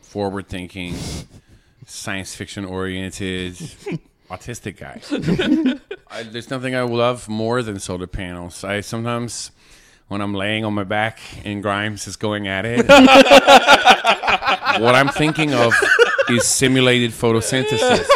[0.00, 0.94] forward thinking,
[1.86, 3.54] science fiction oriented,
[4.30, 5.00] autistic guy.
[6.10, 8.64] I, there's nothing I love more than solar panels.
[8.64, 9.50] I sometimes,
[10.08, 12.86] when I'm laying on my back and Grimes is going at it,
[14.80, 15.74] what I'm thinking of
[16.28, 18.08] is simulated photosynthesis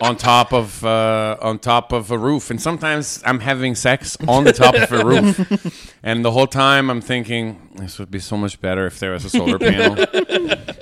[0.00, 4.44] on top of uh, on top of a roof, and sometimes I'm having sex on
[4.44, 8.36] the top of a roof, and the whole time I'm thinking this would be so
[8.36, 9.96] much better if there was a solar panel,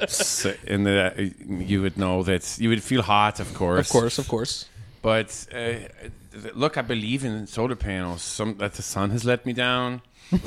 [0.02, 4.18] S- and the, you would know that you would feel hot, of course, Of course,
[4.18, 4.66] of course.
[5.02, 5.74] But uh,
[6.54, 8.22] look, I believe in solar panels.
[8.22, 10.00] Some that the sun has let me down.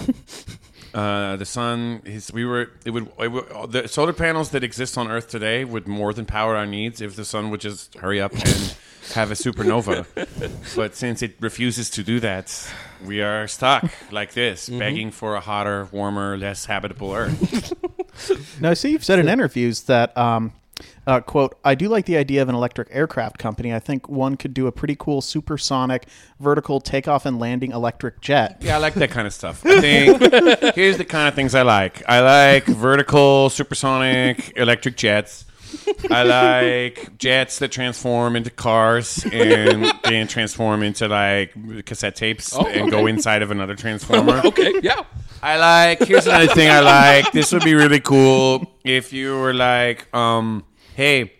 [0.93, 2.31] Uh, the sun is.
[2.31, 2.71] We were.
[2.85, 3.71] It would, it would.
[3.71, 7.15] The solar panels that exist on Earth today would more than power our needs if
[7.15, 8.75] the sun would just hurry up and
[9.13, 10.05] have a supernova.
[10.75, 12.73] but since it refuses to do that,
[13.05, 17.73] we are stuck like this, begging for a hotter, warmer, less habitable Earth.
[18.59, 20.51] Now, I see you've said in interviews that, um,
[21.05, 23.73] uh, quote, I do like the idea of an electric aircraft company.
[23.73, 26.07] I think one could do a pretty cool supersonic
[26.39, 28.57] vertical takeoff and landing electric jet.
[28.61, 29.65] Yeah, I like that kind of stuff.
[29.65, 30.21] I think
[30.75, 32.03] here's the kind of things I like.
[32.09, 35.45] I like vertical, supersonic, electric jets.
[36.09, 41.53] I like jets that transform into cars and then transform into like
[41.85, 44.41] cassette tapes Oh, and go inside of another transformer.
[44.45, 45.03] Okay, yeah.
[45.41, 45.99] I like.
[46.07, 47.31] Here's another thing I like.
[47.31, 50.63] This would be really cool if you were like, um,
[50.95, 51.33] hey.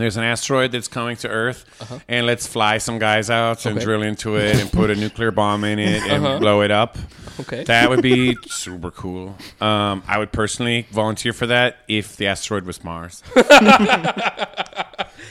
[0.00, 1.64] There's an asteroid that's coming to Earth,
[2.08, 3.76] and let's fly some guys out and Uh-huh.
[3.76, 3.84] Okay.
[3.84, 6.38] drill into it and put a nuclear bomb in it and Uh-huh.
[6.38, 6.98] blow it up.
[7.40, 7.64] Okay.
[7.64, 9.36] That would be super cool.
[9.60, 13.22] Um, I would personally volunteer for that if the asteroid was Mars.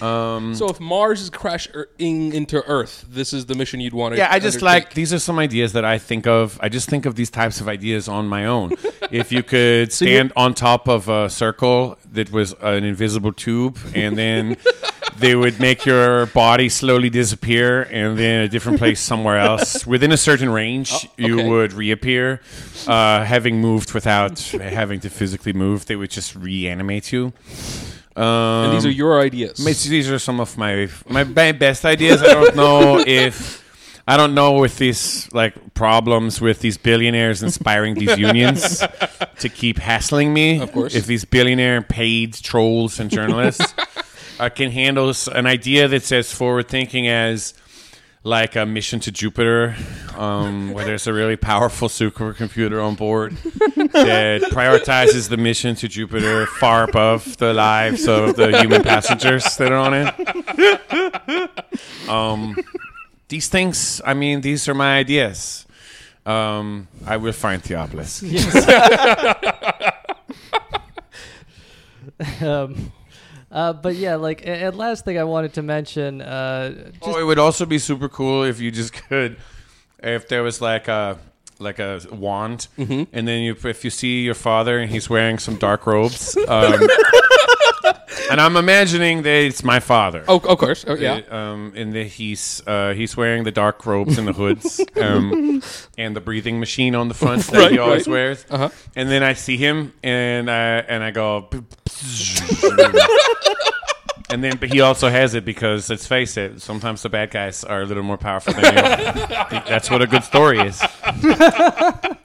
[0.02, 4.18] So if Mars is crashing into Earth, this is the mission you'd want to.
[4.18, 4.86] Yeah, I just undertake.
[4.86, 6.58] like these are some ideas that I think of.
[6.62, 8.72] I just think of these types of ideas on my own.
[9.12, 14.18] if you could stand on top of a circle that was an invisible tube, and
[14.18, 14.58] then
[15.18, 20.12] they would make your body slowly disappear, and then a different place somewhere else within
[20.12, 21.50] a certain range, you okay.
[21.50, 22.42] would reappear,
[22.88, 25.86] uh, having moved without having to physically move.
[25.86, 27.34] They would just reanimate you.
[28.16, 29.64] Um, And these are your ideas.
[29.64, 32.22] These are some of my my best ideas.
[32.22, 33.59] I don't know if
[34.10, 38.84] I don't know if these like problems with these billionaires inspiring these unions
[39.38, 40.60] to keep hassling me.
[40.60, 40.96] Of course.
[40.96, 43.72] if these billionaire paid trolls and journalists
[44.40, 47.54] uh, can handle an idea that's as forward thinking as
[48.24, 49.76] like a mission to Jupiter,
[50.18, 53.34] um, where there's a really powerful supercomputer on board
[53.94, 59.72] that prioritizes the mission to Jupiter far above the lives of the human passengers that
[59.72, 62.10] are on it.
[62.10, 62.56] Um,
[63.30, 65.66] these things, I mean, these are my ideas.
[66.26, 68.22] Um, I will find Theopolis.
[72.42, 72.92] um,
[73.52, 77.24] uh, but yeah, like, and last thing I wanted to mention, uh, just, Oh, it
[77.24, 79.38] would also be super cool if you just could,
[80.04, 81.18] if there was like a
[81.62, 83.04] like a wand, Mm-hmm.
[83.12, 86.74] and then you if you see your father and he's wearing some dark robes, um,
[88.32, 90.24] and I'm imagining that it's my father.
[90.28, 90.86] oh, of course.
[90.88, 91.22] Oh, yeah.
[91.32, 95.62] Uh, um, and that he's uh, he's wearing the dark robes and the hoods, um,
[95.98, 98.14] and the breathing machine on the front that Right, he always right.
[98.14, 98.46] wears.
[98.50, 98.70] Uh-huh.
[98.96, 101.50] And then I see him, and I and I go,
[104.30, 107.64] and then but he also has it because let's face it, sometimes the bad guys
[107.64, 108.82] are a little more powerful than you.
[109.68, 110.80] That's what a good story is.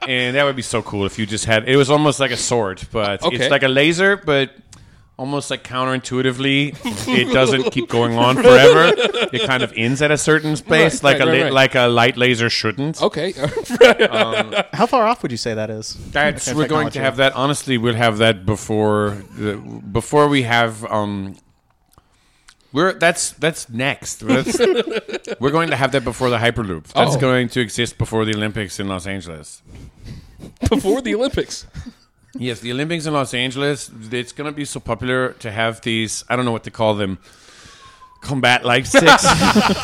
[0.07, 1.67] and that would be so cool if you just had.
[1.67, 3.37] It was almost like a sword, but Okay.
[3.37, 4.51] it's like a laser, but
[5.17, 6.75] almost like counterintuitively,
[7.07, 8.91] it doesn't keep going on forever.
[9.31, 11.53] It kind of ends at a certain space, Right, like right, a right, li- right.
[11.53, 13.01] like a light laser shouldn't.
[13.01, 13.31] Okay.
[14.73, 15.95] How far off would you say that is?
[16.11, 17.33] That's Okay, we're going to have that.
[17.33, 20.83] Honestly, we'll have that before the, before we have.
[20.85, 21.37] Um,
[22.73, 24.15] we're that's that's next.
[24.19, 24.59] That's,
[25.39, 26.87] we're going to have that before the Hyperloop.
[26.87, 27.19] That's Oh.
[27.19, 29.61] going to exist before the Olympics in Los Angeles.
[30.69, 31.65] before the Olympics.
[32.37, 33.89] Yes, the Olympics in Los Angeles.
[34.11, 36.23] It's going to be so popular to have these.
[36.29, 37.17] I don't know what to call them.
[38.21, 39.25] Combat light sticks.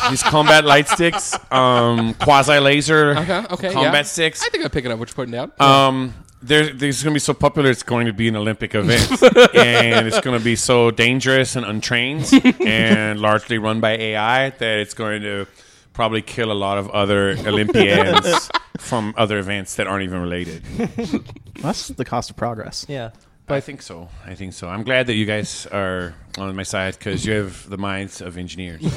[0.10, 1.38] these combat light sticks.
[1.50, 3.16] Um, quasi laser.
[3.16, 4.02] Okay, okay, Combat yeah.
[4.02, 4.42] sticks.
[4.44, 5.52] I think I'm picking up what you're putting down.
[5.60, 7.70] Um, there, there's going to be so popular.
[7.70, 9.22] It's going to be an Olympic event,
[9.54, 12.28] and it's going to be so dangerous and untrained,
[12.60, 15.46] and largely run by AI that it's going to
[15.92, 20.62] probably kill a lot of other Olympians from other events that aren't even related.
[21.60, 22.86] That's the cost of progress.
[22.88, 23.10] Yeah.
[23.46, 24.08] But I think so.
[24.24, 24.68] I think so.
[24.68, 28.38] I'm glad that you guys are on my side because you have the minds of
[28.38, 28.82] engineers.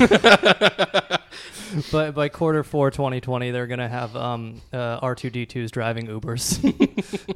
[1.91, 6.63] But by quarter four 2020, they're going to have um, uh, R2D2s driving Ubers.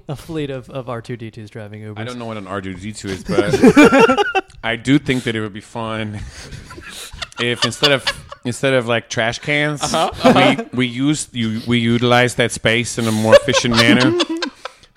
[0.07, 1.99] a fleet of, of R2D2s driving Ubers.
[1.99, 5.61] I don't know what an R2D2 is, but I do think that it would be
[5.61, 6.15] fun
[7.39, 8.05] if instead of
[8.43, 10.65] instead of like trash cans, uh-huh, we uh-huh.
[10.73, 14.17] we use you we utilize that space in a more efficient manner.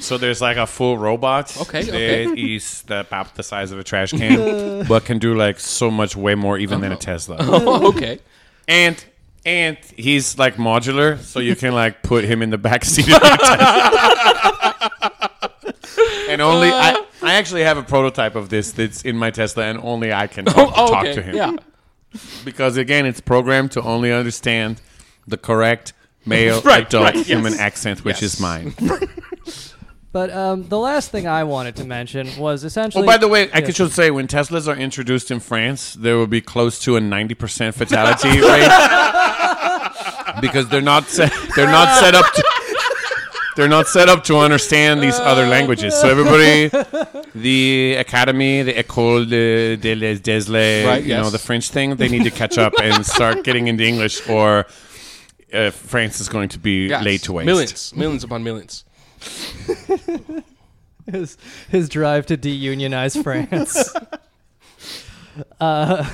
[0.03, 1.57] So there's like a full robot.
[1.61, 2.55] Okay, that okay.
[2.55, 6.17] is the, about the size of a trash can, but can do like so much
[6.17, 7.01] way more even than a uh-huh.
[7.01, 7.37] Tesla.
[7.39, 8.19] oh, okay.
[8.67, 9.03] And
[9.45, 13.11] and he's like modular, so you can like put him in the back seat of
[13.11, 14.59] your Tesla.
[16.28, 19.78] And only I, I actually have a prototype of this that's in my Tesla, and
[19.83, 21.14] only I can talk, Oh, talk okay.
[21.14, 21.35] to him.
[21.37, 21.57] Yeah.
[22.45, 24.80] because again, it's programmed to only understand
[25.26, 25.93] the correct
[26.26, 27.26] male Right, adult right, yes.
[27.26, 28.35] human accent, which Yes.
[28.35, 28.74] is mine.
[30.12, 33.03] But um, the last thing I wanted to mention was essentially.
[33.05, 33.74] Oh, by the way, I Yes.
[33.76, 37.33] should say when Teslas are introduced in France, there will be close to a ninety
[37.35, 38.68] percent fatality rate
[40.43, 42.45] because they're not set, they're not set up to.
[43.57, 45.95] They're not set up to understand these other languages.
[45.95, 46.69] So everybody,
[47.35, 52.09] the academy, the école de, de les Deslay, Right, you know, the French thing, they
[52.09, 54.67] need to catch up and start getting into English, or
[55.53, 57.05] uh, France is going to be Yes.
[57.05, 57.47] laid to waste.
[57.47, 58.85] Millions, millions upon millions.
[61.11, 61.37] his,
[61.69, 63.95] his drive to deunionize France.
[65.61, 66.09] uh,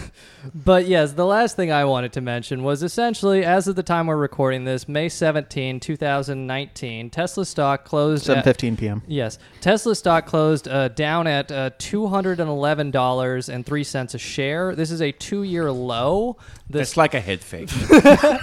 [0.55, 4.07] but yes, the last thing I wanted to mention was essentially, as of the time
[4.07, 9.03] we're recording this, May 17, 2019, Tesla stock closed at 7:15 p.m.
[9.07, 13.85] Yes, Tesla stock closed uh, down at uh, two hundred and eleven dollars and three
[13.85, 14.75] cents a share.
[14.75, 16.37] This is a two-year low.
[16.69, 17.71] This It's like a head fake.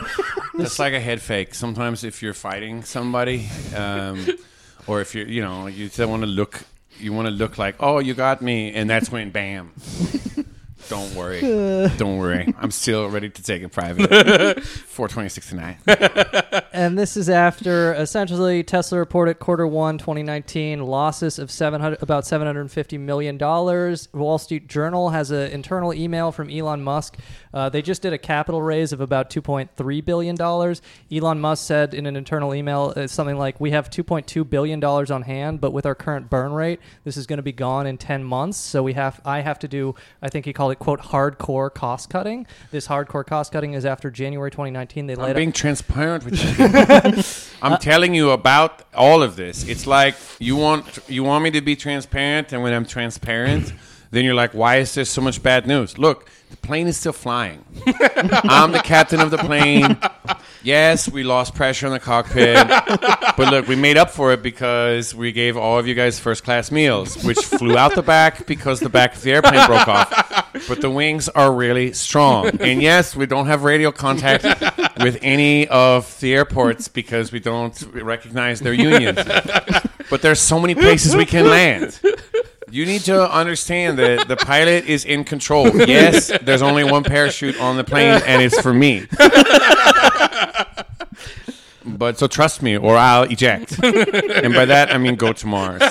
[0.58, 1.54] It's like a head fake.
[1.54, 4.26] Sometimes if you're fighting somebody, um,
[4.88, 6.64] or if you're, you know, you still want to look,
[6.98, 9.74] you want to look like, oh, you got me, and that's when, bam.
[10.89, 11.41] Don't worry.
[11.97, 12.53] Don't worry.
[12.59, 14.63] I'm still ready to take it private.
[14.63, 15.77] Four twenty sixty nine.
[16.73, 22.97] and this is after essentially Tesla reported quarter one 2019 losses of 700 about 750
[22.97, 24.09] million dollars.
[24.13, 27.17] Wall Street Journal has an internal email from Elon Musk.
[27.56, 30.82] Uh, they just did a capital raise of about 2.3 billion dollars.
[31.12, 35.10] Elon Musk said in an internal email uh, something like, "We have 2.2 billion dollars
[35.10, 37.97] on hand, but with our current burn rate, this is going to be gone in
[37.97, 38.58] 10 months.
[38.58, 42.10] So we have I have to do I think he called it quote hardcore cost
[42.10, 42.45] cutting.
[42.72, 47.58] This hardcore cost cutting is after January 2019 they I'm laid being transparent with you.
[47.62, 49.66] I'm telling you about all of this.
[49.68, 53.72] It's like you want you want me to be transparent, and when I'm transparent,
[54.12, 57.14] then you're like, "Why is there so much bad news?" Look, the plane is still
[57.14, 57.64] flying.
[57.86, 59.97] I'm the captain of the plane.
[60.64, 62.56] Yes, we lost pressure in the cockpit,
[63.38, 66.43] but look, we made up for it because we gave all of you guys first
[66.43, 70.53] class meals, which flew out the back because the back of the airplane broke off.
[70.68, 72.47] But the wings are really strong.
[72.62, 74.43] And yes, we don't have radio contact
[74.99, 79.20] with any of the airports because we don't recognize their unions.
[80.10, 81.99] But there's so many places we can land.
[82.72, 85.68] You need to understand that the pilot is in control.
[85.86, 89.07] Yes, there's only one parachute on the plane, and it's for me.
[91.88, 93.72] But so trust me, or I'll eject.
[93.84, 95.82] and by that, I mean go to Mars.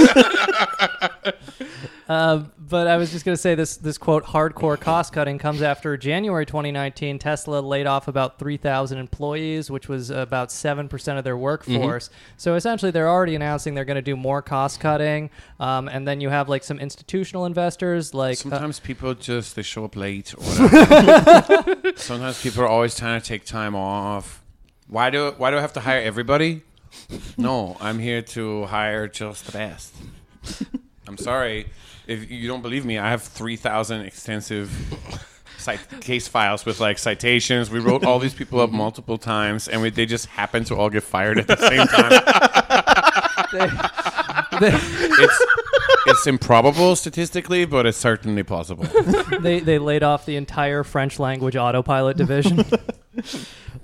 [2.08, 5.62] Um, but I was just going to say this this quote hardcore cost cutting comes
[5.62, 11.36] after January 2019 Tesla laid off about 3,000 employees, which was about 7% of their
[11.36, 12.10] workforce.
[12.36, 15.30] So essentially they're already announcing they're going to do more cost cutting.
[15.58, 19.62] Um, and then you have like some institutional investors like uh, Sometimes people just they
[19.62, 20.34] show up late.
[20.34, 20.42] Or.
[21.96, 24.42] Sometimes people are always trying to take time off.
[24.88, 26.62] Why do why do I have to hire everybody?
[27.38, 29.94] No, I'm here to hire just the best.
[31.08, 31.66] I'm sorry
[32.06, 32.98] if you don't believe me.
[32.98, 34.70] I have three thousand extensive
[35.58, 37.70] cite- case files with like citations.
[37.70, 38.78] We wrote all these people up mm-hmm.
[38.78, 42.12] multiple times, and we, they just happen to all get fired at the same time.
[44.60, 45.44] it's
[46.06, 48.84] it's improbable statistically, but it's certainly possible.
[49.40, 52.64] they, they laid off the entire French language autopilot division.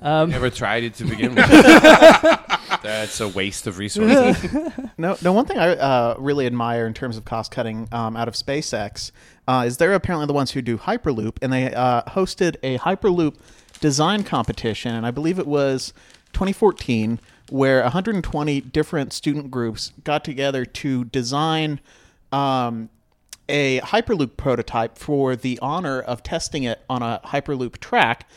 [0.02, 1.48] Never tried it to begin with.
[2.82, 4.36] That's a waste of resources.
[4.98, 5.32] No, no.
[5.32, 9.12] One thing I uh, really admire in terms of cost cutting um, out of SpaceX
[9.48, 13.36] uh, is they're apparently the ones who do Hyperloop, and they uh, hosted a Hyperloop
[13.80, 15.94] design competition, and I believe it was
[16.34, 21.80] 2014, where 120 different student groups got together to design
[22.30, 22.90] um,
[23.48, 28.28] a Hyperloop prototype for the honor of testing it on a Hyperloop track.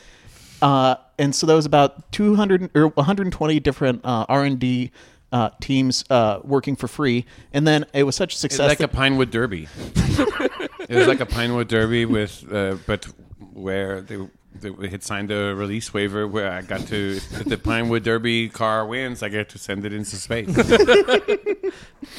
[0.62, 4.92] Uh, and so there was about 200 or 120 different uh, R&D
[5.32, 8.68] uh, teams uh, working for free, and then it was such a It's success.
[8.70, 9.68] like a Pinewood Derby.
[9.96, 13.06] it was like a Pinewood Derby with, uh, but
[13.54, 14.18] where they,
[14.62, 18.86] they had signed a release waiver where I got to, if the Pinewood Derby car
[18.86, 20.56] wins, I get to send it into space.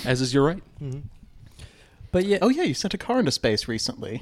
[0.05, 0.63] As is your right.
[2.11, 4.21] But yeah, oh yeah, you sent a car into space recently.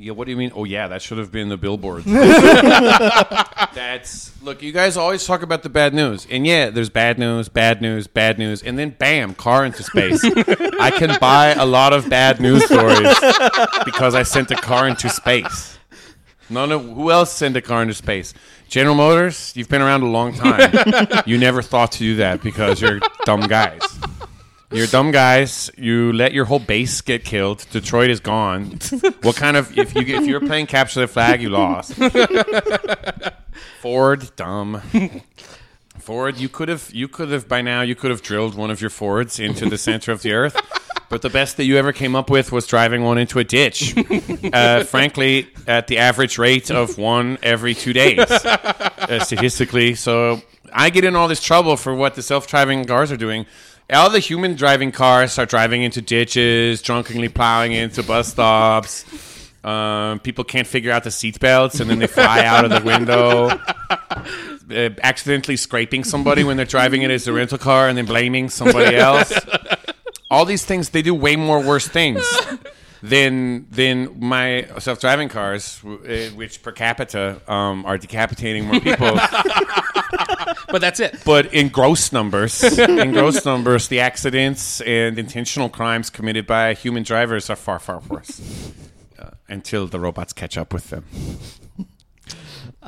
[0.00, 0.52] Yeah, what do you mean?
[0.54, 2.04] Oh yeah, that should have been the billboard.
[3.74, 4.62] That's look.
[4.62, 8.06] You guys always talk about the bad news, and yeah, there's bad news, bad news,
[8.06, 10.22] bad news, and then bam, car into space.
[10.80, 13.12] I can buy a lot of bad news stories
[13.84, 15.76] because I sent a car into space.
[16.48, 18.34] None of who else sent a car into space?
[18.68, 19.52] General Motors.
[19.56, 21.22] You've been around a long time.
[21.26, 23.80] you never thought to do that because you're dumb guys.
[24.70, 25.70] You're dumb guys.
[25.78, 27.66] You let your whole base get killed.
[27.70, 28.78] Detroit is gone.
[29.22, 31.94] What kind of if you if you're playing capture the flag, you lost.
[33.80, 34.80] Ford, dumb.
[35.98, 38.80] Ford, you could have you could have by now you could have drilled one of
[38.80, 40.56] your Fords into the center of the earth.
[41.08, 43.94] But the best that you ever came up with was driving one into a ditch.
[44.52, 49.94] Uh, frankly, at the average rate of one every two days, uh, statistically.
[49.94, 50.42] So
[50.72, 53.46] I get in all this trouble for what the self-driving cars are doing.
[53.90, 59.06] All the human driving cars start driving into ditches, drunkenly plowing into bus stops.
[59.64, 63.48] Um, people can't figure out the seatbelts, and then they fly out of the window
[64.70, 68.50] uh, accidentally scraping somebody when they're driving it as a rental car and then blaming
[68.50, 69.32] somebody else.
[70.30, 72.22] All these things, they do way more worse things
[73.02, 79.18] than than my self-driving cars, uh, which per capita um, are decapitating more people.
[80.70, 81.22] But that's it.
[81.24, 87.02] but in gross numbers, in gross numbers, the accidents and intentional crimes committed by human
[87.02, 88.72] drivers are far, far worse.
[89.18, 91.04] Uh, until the robots catch up with them.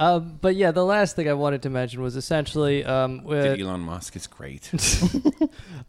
[0.00, 3.80] Um, but yeah, the last thing I wanted to mention was essentially um, with, Elon
[3.80, 4.70] Musk is great.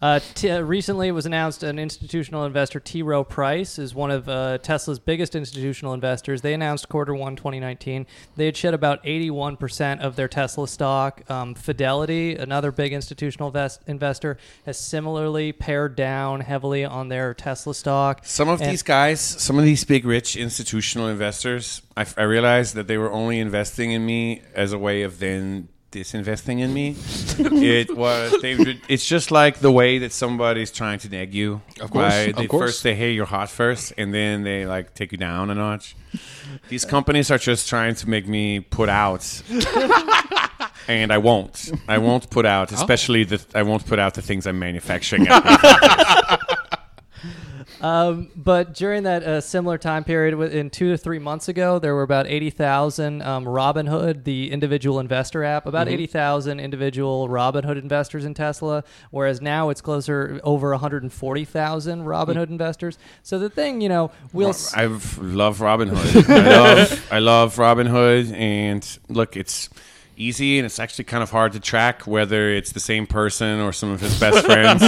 [0.01, 3.03] Uh, t- uh, recently, it was announced an institutional investor, T.
[3.03, 6.41] Rowe Price, is one of uh, Tesla's biggest institutional investors.
[6.41, 8.07] They announced quarter one 2019.
[8.35, 11.29] They had shed about 81% of their Tesla stock.
[11.29, 17.75] Um, Fidelity, another big institutional vest- investor, has similarly pared down heavily on their Tesla
[17.75, 18.21] stock.
[18.23, 22.73] Some of And- these guys, some of these big, rich institutional investors, I, I realized
[22.73, 26.95] that they were only investing in me as a way of then disinvesting in me.
[27.37, 28.41] it was.
[28.41, 28.53] They,
[28.87, 31.61] it's just like the way that somebody's trying to neg you.
[31.81, 32.29] Of course, Right?
[32.29, 32.71] of They course.
[32.71, 35.95] First, they hey, you're hot first, and then they like take you down a notch.
[36.69, 39.41] These companies are just trying to make me put out.
[40.87, 41.71] And I won't.
[41.87, 42.49] I won't put Oh.
[42.49, 43.39] out, especially the.
[43.53, 45.27] I won't put out the things I'm manufacturing.
[47.81, 51.95] Um, but during that uh, similar time period, in two to three months ago, there
[51.95, 58.33] were about 80,000 um, Robinhood, the individual investor app, about 80,000 individual Robinhood investors in
[58.33, 62.97] Tesla, whereas now it's closer over 140,000 Robinhood investors.
[63.23, 64.49] So the thing, you know, we'll.
[64.49, 66.29] s- I love Robinhood.
[66.29, 69.69] I love I love Robinhood, and look, it's
[70.21, 73.73] easy and it's actually kind of hard to track whether it's the same person or
[73.73, 74.83] some of his best friends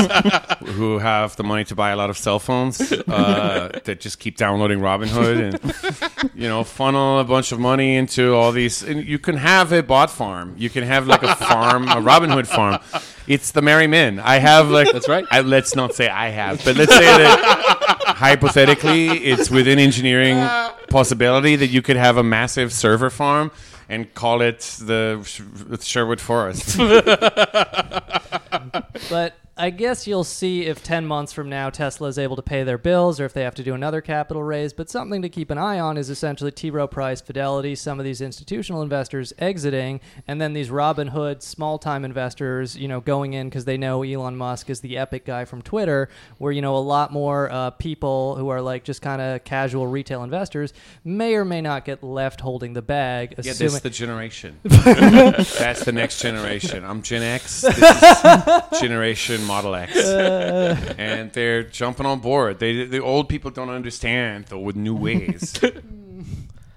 [0.73, 4.37] who have the money to buy a lot of cell phones uh, that just keep
[4.37, 8.83] downloading Robinhood and you know funnel a bunch of money into all these.
[8.83, 10.55] And you can have a bot farm.
[10.57, 12.79] You can have like a farm, a Robinhood farm.
[13.27, 14.19] It's the Merry Men.
[14.19, 15.25] I have like That's right.
[15.31, 20.37] I, let's not say I have, but let's say that hypothetically, it's within engineering
[20.89, 23.51] possibility that you could have a massive server farm
[23.89, 26.77] and call it the Sh- Sherwood Forest.
[29.09, 32.63] But I guess you'll see if 10 months from now Tesla is able to pay
[32.63, 34.73] their bills or if they have to do another capital raise.
[34.73, 36.71] But something to keep an eye on is essentially T.
[36.71, 42.03] Rowe Price, Fidelity, some of these institutional investors exiting, and then these Robinhood small time
[42.03, 45.61] investors, you know, going in because they know Elon Musk is the epic guy from
[45.61, 49.43] Twitter, where, you know, a lot more uh, people who are like just kind of
[49.43, 50.73] casual retail investors
[51.03, 53.35] may or may not get left holding the bag.
[53.37, 54.59] yeah, assuming- this is the generation.
[54.63, 56.83] That's the next generation.
[56.83, 57.63] I'm Gen X.
[57.73, 57.77] This
[58.73, 59.95] is generation Model X,
[60.97, 62.59] and they're jumping on board.
[62.59, 65.59] They the old people don't understand the new ways.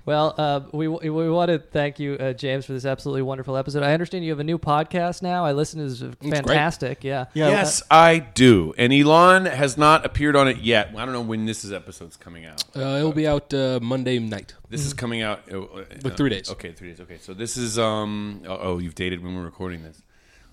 [0.06, 3.82] Well, uh, we we want to thank you, uh, James, for this absolutely wonderful episode.
[3.82, 5.44] I understand you have a new podcast now.
[5.44, 7.02] I listened; it's fantastic.
[7.02, 7.24] Yeah.
[7.34, 7.48] Yeah.
[7.48, 8.72] Yes, I do.
[8.78, 10.90] And Elon has not appeared on it yet.
[10.96, 12.62] I don't know when this is episode's coming out.
[12.76, 14.54] Uh, it'll be out uh, Monday night.
[14.68, 16.52] This is coming out uh, uh, Like three days.
[16.52, 17.00] Okay, three days.
[17.00, 18.42] Okay, so this is um.
[18.46, 20.00] Oh, you've dated when we're recording this.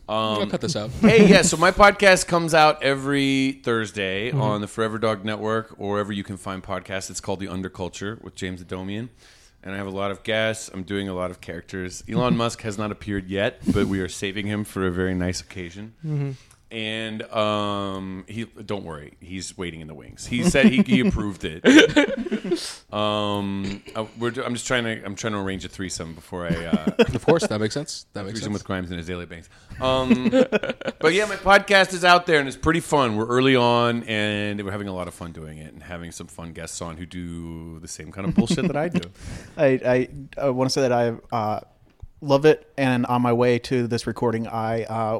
[0.09, 0.89] I'll cut this out.
[1.01, 1.41] hey, yeah.
[1.43, 4.41] So my podcast comes out every Thursday Mm-hmm.
[4.41, 7.09] on the Forever Dog Network or wherever you can find podcasts.
[7.09, 9.09] It's called The Underculture with James Adomian.
[9.63, 10.69] And I have a lot of guests.
[10.73, 12.03] I'm doing a lot of characters.
[12.09, 15.39] Elon Musk has not appeared yet, but we are saving him for a very nice
[15.39, 15.93] occasion.
[16.05, 16.31] Mm-hmm.
[16.73, 20.25] And um, he don't worry, he's waiting in the wings.
[20.25, 21.63] He said he, he approved it.
[22.91, 26.65] Um, I, we're, I'm just trying to I'm trying to arrange a threesome before I
[26.65, 28.07] uh, Of course, that makes sense.
[28.13, 28.61] That makes threesome sense.
[28.61, 29.49] with Grimes and Azealia Banks.
[29.79, 30.29] Um,
[30.99, 33.17] but yeah, my podcast is out there and it's pretty fun.
[33.17, 36.25] We're early on and we're having a lot of fun doing it and having some
[36.25, 39.09] fun guests on who do the same kind of bullshit that I do.
[39.57, 40.09] I, I,
[40.41, 41.59] I want to say that I uh,
[42.21, 45.19] love it, and on my way to this recording, I uh,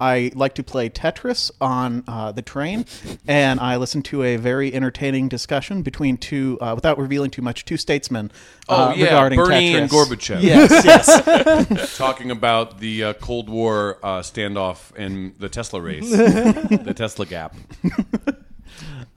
[0.00, 2.84] I like to play Tetris on uh, the train,
[3.26, 7.64] and I listened to a very entertaining discussion between two, uh, without revealing too much,
[7.64, 8.30] two statesmen.
[8.68, 9.78] Oh uh, yeah, regarding Bernie Tetris.
[9.78, 10.42] and Gorbachev.
[10.42, 11.96] Yes, yes.
[11.98, 17.54] talking about the uh, Cold War uh, standoff and the Tesla race, the Tesla gap.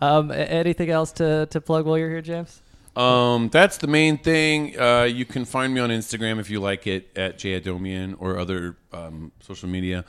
[0.01, 2.61] Um, anything else to, to plug while you're here, James?
[2.95, 4.77] Um, that's the main thing.
[4.77, 8.77] Uh, you can find me on Instagram if you like it at jadomian or other
[8.91, 10.03] um, social media.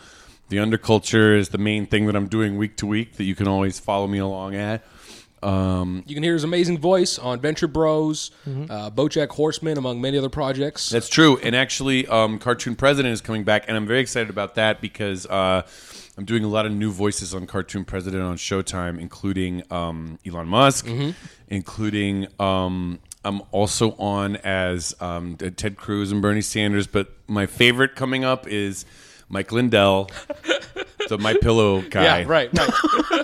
[0.52, 3.48] The underculture is the main thing that I'm doing week to week that you can
[3.48, 4.84] always follow me along at.
[5.42, 10.18] Um, You can hear his amazing voice on Venture Bros, uh, BoJack Horseman, among many
[10.18, 10.90] other projects.
[10.90, 11.38] That's true.
[11.38, 15.24] And actually, um, Cartoon President is coming back, and I'm very excited about that because
[15.24, 15.62] uh,
[16.18, 20.48] I'm doing a lot of new voices on Cartoon President on Showtime, including um, Elon
[20.48, 20.86] Musk,
[21.48, 22.26] including.
[22.38, 28.22] Um, I'm also on as um, Ted Cruz and Bernie Sanders, but my favorite coming
[28.22, 28.84] up is
[29.32, 30.08] Mike Lindell,
[31.08, 32.02] the My Pillow guy.
[32.20, 32.70] yeah, right, right.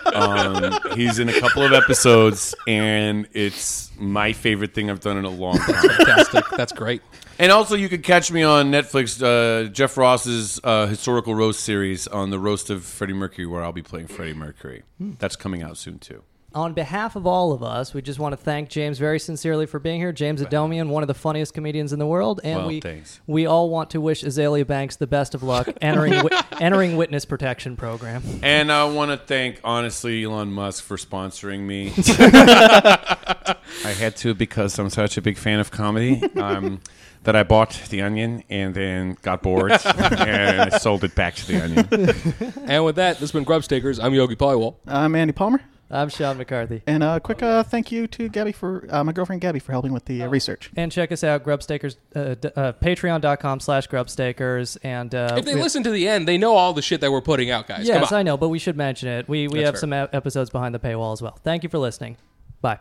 [0.08, 5.24] Um, he's in a couple of episodes, and it's my favorite thing I've done in
[5.24, 5.74] a long time.
[5.90, 6.44] Fantastic.
[6.56, 7.02] That's great.
[7.38, 12.08] And also, you can catch me on Netflix, uh, Jeff Ross's uh, historical roast series
[12.08, 14.82] on the roast of Freddie Mercury, where I'll be playing Freddie Mercury.
[14.98, 16.24] That's coming out soon too.
[16.58, 19.78] On behalf of all of us, we just want to thank James very sincerely for
[19.78, 20.10] being here.
[20.10, 23.20] James Adomian, one of the funniest comedians in the world, and Well, we thanks.
[23.28, 27.24] we all want to wish Azealia Banks the best of luck entering wi- entering witness
[27.24, 28.24] protection program.
[28.42, 31.92] And I want to thank, honestly, Elon Musk for sponsoring me.
[31.98, 36.20] I had to because I'm such a big fan of comedy.
[36.34, 36.80] Um,
[37.22, 41.46] that I bought The Onion and then got bored and I sold it back to
[41.46, 42.64] The Onion.
[42.68, 44.02] And with that, this has been Grubstakers.
[44.02, 44.76] I'm Yogi Paliwal.
[44.88, 45.60] I'm Andy Palmer.
[45.90, 46.82] I'm Sean McCarthy.
[46.86, 49.92] And a quick uh, thank you to Gabby for uh, my girlfriend Gabby for helping
[49.92, 50.70] with the uh, research.
[50.76, 54.76] And check us out, Grubstakers, uh, d- uh, patreon.com slash Grubstakers.
[54.82, 57.10] And, uh, If they we- listen to the end, they know all the shit that
[57.10, 57.86] we're putting out, guys.
[57.88, 58.18] Yes, on.
[58.18, 59.28] I know, but we should mention it.
[59.28, 59.80] We, we That's have fair.
[59.80, 61.38] some e- episodes behind the paywall as well.
[61.42, 62.18] Thank you for listening.
[62.60, 62.80] Bye.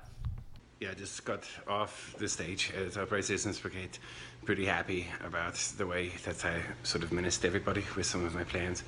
[0.82, 3.98] Yeah, I just got off the stage at Upright Citizens Brigade.
[4.46, 8.44] Pretty happy about the way that I sort of menaced everybody with some of my
[8.44, 8.84] plans.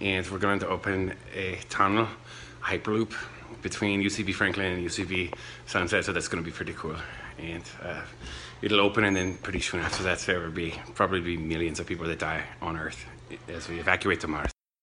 [0.00, 2.06] And we're going to open a tunnel,
[2.62, 3.12] Hyperloop,
[3.60, 5.34] between UCB Franklin and UCB
[5.66, 6.96] Sunset, so that's going to be pretty cool.
[7.38, 8.02] And uh,
[8.62, 11.86] it'll open, and then pretty soon after that, there will be probably be millions of
[11.86, 13.04] people that die on Earth
[13.48, 14.52] as we evacuate to Mars.